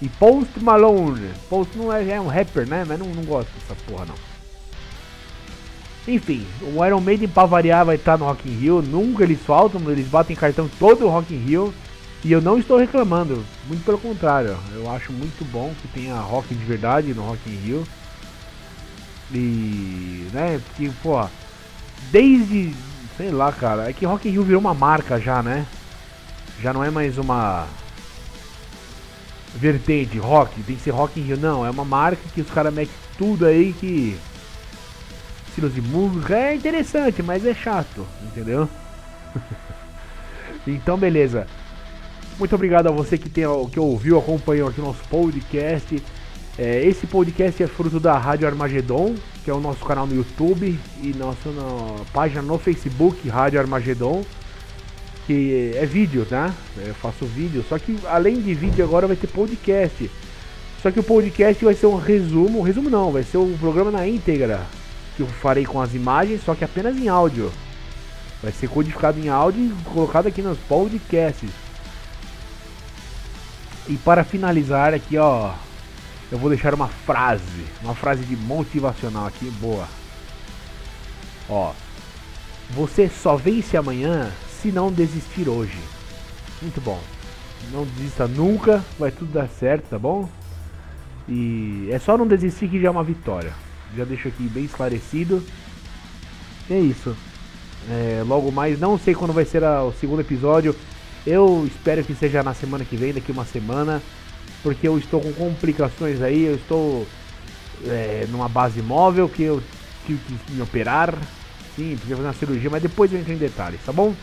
E 0.00 0.08
Post 0.08 0.60
Malone. 0.60 1.30
Post 1.48 1.76
não 1.76 1.92
é, 1.92 2.08
é 2.10 2.20
um 2.20 2.26
rapper, 2.26 2.66
né? 2.68 2.84
Mas 2.86 2.98
não, 2.98 3.06
não 3.06 3.24
gosto 3.24 3.48
dessa 3.52 3.74
porra 3.86 4.06
não. 4.06 4.14
Enfim, 6.06 6.46
o 6.62 6.84
Iron 6.84 7.00
Maiden 7.00 7.28
pra 7.28 7.44
variar 7.44 7.84
vai 7.84 7.96
estar 7.96 8.18
no 8.18 8.26
Rock 8.26 8.48
in 8.48 8.54
Rio. 8.54 8.82
Nunca 8.82 9.22
eles 9.24 9.40
faltam, 9.40 9.80
eles 9.90 10.06
batem 10.06 10.36
cartão 10.36 10.70
todo 10.78 11.06
o 11.06 11.10
Rock 11.10 11.34
in 11.34 11.38
Rio. 11.38 11.74
E 12.24 12.32
eu 12.32 12.40
não 12.40 12.58
estou 12.58 12.78
reclamando, 12.78 13.44
muito 13.66 13.84
pelo 13.84 13.98
contrário. 13.98 14.58
Eu 14.74 14.90
acho 14.90 15.12
muito 15.12 15.44
bom 15.50 15.72
que 15.80 15.88
tenha 15.88 16.16
rock 16.16 16.54
de 16.54 16.64
verdade 16.64 17.14
no 17.14 17.22
Rock 17.22 17.40
in 17.48 17.56
Rio. 17.56 17.86
E, 19.32 20.28
né, 20.32 20.60
porque, 20.66 20.90
pô, 21.02 21.26
desde, 22.10 22.74
sei 23.16 23.30
lá, 23.30 23.52
cara, 23.52 23.88
é 23.88 23.92
que 23.92 24.06
Rock 24.06 24.28
in 24.28 24.32
Rio 24.32 24.42
virou 24.42 24.60
uma 24.60 24.74
marca 24.74 25.20
já, 25.20 25.42
né? 25.42 25.66
Já 26.60 26.72
não 26.72 26.82
é 26.82 26.90
mais 26.90 27.18
uma 27.18 27.66
vertente 29.54 30.18
rock, 30.18 30.62
tem 30.62 30.76
que 30.76 30.82
ser 30.82 30.90
Rock 30.90 31.18
in 31.18 31.24
Rio, 31.24 31.36
não, 31.36 31.64
é 31.64 31.70
uma 31.70 31.84
marca 31.84 32.20
que 32.34 32.40
os 32.40 32.50
caras 32.50 32.72
metem 32.72 32.94
tudo 33.16 33.46
aí 33.46 33.72
que 33.72 34.18
estilos 35.48 35.74
de 35.74 35.80
música 35.80 36.36
é 36.36 36.54
interessante, 36.54 37.22
mas 37.22 37.44
é 37.44 37.54
chato, 37.54 38.06
entendeu? 38.22 38.68
então, 40.66 40.96
beleza. 40.96 41.46
Muito 42.38 42.54
obrigado 42.54 42.86
a 42.86 42.92
você 42.92 43.18
que, 43.18 43.28
tem, 43.28 43.44
que 43.72 43.80
ouviu, 43.80 44.18
acompanhou 44.18 44.68
aqui 44.68 44.80
o 44.80 44.84
nosso 44.84 45.02
podcast. 45.10 46.00
É, 46.58 46.84
esse 46.84 47.06
podcast 47.06 47.62
é 47.62 47.68
fruto 47.68 48.00
da 48.00 48.18
Rádio 48.18 48.48
Armagedon, 48.48 49.14
que 49.44 49.50
é 49.50 49.54
o 49.54 49.60
nosso 49.60 49.84
canal 49.84 50.08
no 50.08 50.16
YouTube 50.16 50.76
e 51.00 51.14
nossa 51.16 51.48
página 52.12 52.42
no 52.42 52.58
Facebook, 52.58 53.28
Rádio 53.28 53.60
Armagedon, 53.60 54.24
que 55.24 55.72
é 55.76 55.86
vídeo, 55.86 56.26
tá? 56.28 56.52
Eu 56.76 56.94
faço 56.94 57.24
vídeo, 57.26 57.64
só 57.68 57.78
que 57.78 57.96
além 58.06 58.42
de 58.42 58.54
vídeo 58.54 58.84
agora 58.84 59.06
vai 59.06 59.14
ter 59.14 59.28
podcast. 59.28 60.10
Só 60.82 60.90
que 60.90 60.98
o 60.98 61.04
podcast 61.04 61.64
vai 61.64 61.74
ser 61.74 61.86
um 61.86 61.96
resumo, 61.96 62.60
resumo 62.60 62.90
não, 62.90 63.12
vai 63.12 63.22
ser 63.22 63.38
um 63.38 63.56
programa 63.56 63.92
na 63.92 64.08
íntegra 64.08 64.66
que 65.16 65.22
eu 65.22 65.28
farei 65.28 65.64
com 65.64 65.80
as 65.80 65.94
imagens, 65.94 66.42
só 66.44 66.56
que 66.56 66.64
apenas 66.64 66.96
em 66.96 67.08
áudio. 67.08 67.52
Vai 68.42 68.50
ser 68.50 68.68
codificado 68.68 69.20
em 69.20 69.28
áudio 69.28 69.64
e 69.64 69.84
colocado 69.90 70.26
aqui 70.26 70.42
nos 70.42 70.58
podcasts. 70.58 71.50
E 73.88 73.96
para 73.96 74.24
finalizar 74.24 74.92
aqui, 74.92 75.16
ó, 75.16 75.52
eu 76.30 76.38
vou 76.38 76.50
deixar 76.50 76.74
uma 76.74 76.88
frase, 76.88 77.64
uma 77.82 77.94
frase 77.94 78.22
de 78.24 78.36
motivacional 78.36 79.26
aqui, 79.26 79.50
boa. 79.52 79.88
Ó, 81.48 81.72
você 82.70 83.08
só 83.08 83.36
vence 83.36 83.76
amanhã 83.76 84.30
se 84.60 84.70
não 84.70 84.92
desistir 84.92 85.48
hoje. 85.48 85.78
Muito 86.60 86.80
bom. 86.80 87.00
Não 87.72 87.84
desista 87.84 88.26
nunca, 88.26 88.84
vai 88.98 89.10
tudo 89.10 89.32
dar 89.32 89.48
certo, 89.48 89.88
tá 89.88 89.98
bom? 89.98 90.28
E 91.26 91.88
é 91.90 91.98
só 91.98 92.16
não 92.16 92.26
desistir 92.26 92.68
que 92.68 92.80
já 92.80 92.88
é 92.88 92.90
uma 92.90 93.04
vitória. 93.04 93.52
Já 93.96 94.04
deixo 94.04 94.28
aqui 94.28 94.42
bem 94.44 94.64
esclarecido. 94.64 95.42
E 96.68 96.74
é 96.74 96.78
isso. 96.78 97.16
É, 97.90 98.22
logo 98.26 98.52
mais, 98.52 98.78
não 98.78 98.98
sei 98.98 99.14
quando 99.14 99.32
vai 99.32 99.46
ser 99.46 99.64
a, 99.64 99.82
o 99.82 99.92
segundo 99.92 100.20
episódio. 100.20 100.76
Eu 101.26 101.66
espero 101.66 102.04
que 102.04 102.14
seja 102.14 102.42
na 102.42 102.54
semana 102.54 102.84
que 102.84 102.96
vem, 102.96 103.12
daqui 103.14 103.32
uma 103.32 103.44
semana 103.44 104.02
porque 104.62 104.88
eu 104.88 104.98
estou 104.98 105.20
com 105.20 105.32
complicações 105.32 106.20
aí, 106.20 106.44
eu 106.44 106.56
estou 106.56 107.06
é, 107.86 108.26
numa 108.30 108.48
base 108.48 108.82
móvel 108.82 109.28
que 109.28 109.42
eu 109.42 109.62
tive 110.06 110.20
que 110.46 110.52
me 110.52 110.62
operar, 110.62 111.14
sim, 111.76 111.90
precisei 111.90 112.16
fazer 112.16 112.28
uma 112.28 112.34
cirurgia, 112.34 112.70
mas 112.70 112.82
depois 112.82 113.12
eu 113.12 113.18
entro 113.18 113.32
em 113.32 113.36
detalhes, 113.36 113.80
tá 113.84 113.92
bom? 113.92 114.14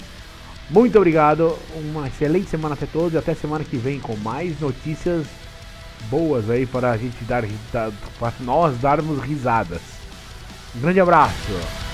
Muito 0.69 0.97
obrigado, 0.97 1.57
uma 1.75 2.07
excelente 2.07 2.49
semana 2.49 2.73
até 2.73 2.88
todos 2.88 3.13
e 3.13 3.17
até 3.17 3.36
semana 3.36 3.63
que 3.63 3.77
vem 3.77 3.99
com 3.99 4.15
mais 4.17 4.59
notícias 4.59 5.25
boas 6.09 6.49
aí 6.49 6.65
para 6.65 6.91
a 6.91 6.97
gente 6.97 7.23
dar 7.23 7.43
para 8.19 8.33
nós 8.41 8.77
darmos 8.79 9.21
risadas. 9.21 9.81
Um 10.75 10.81
grande 10.81 10.99
abraço. 10.99 11.84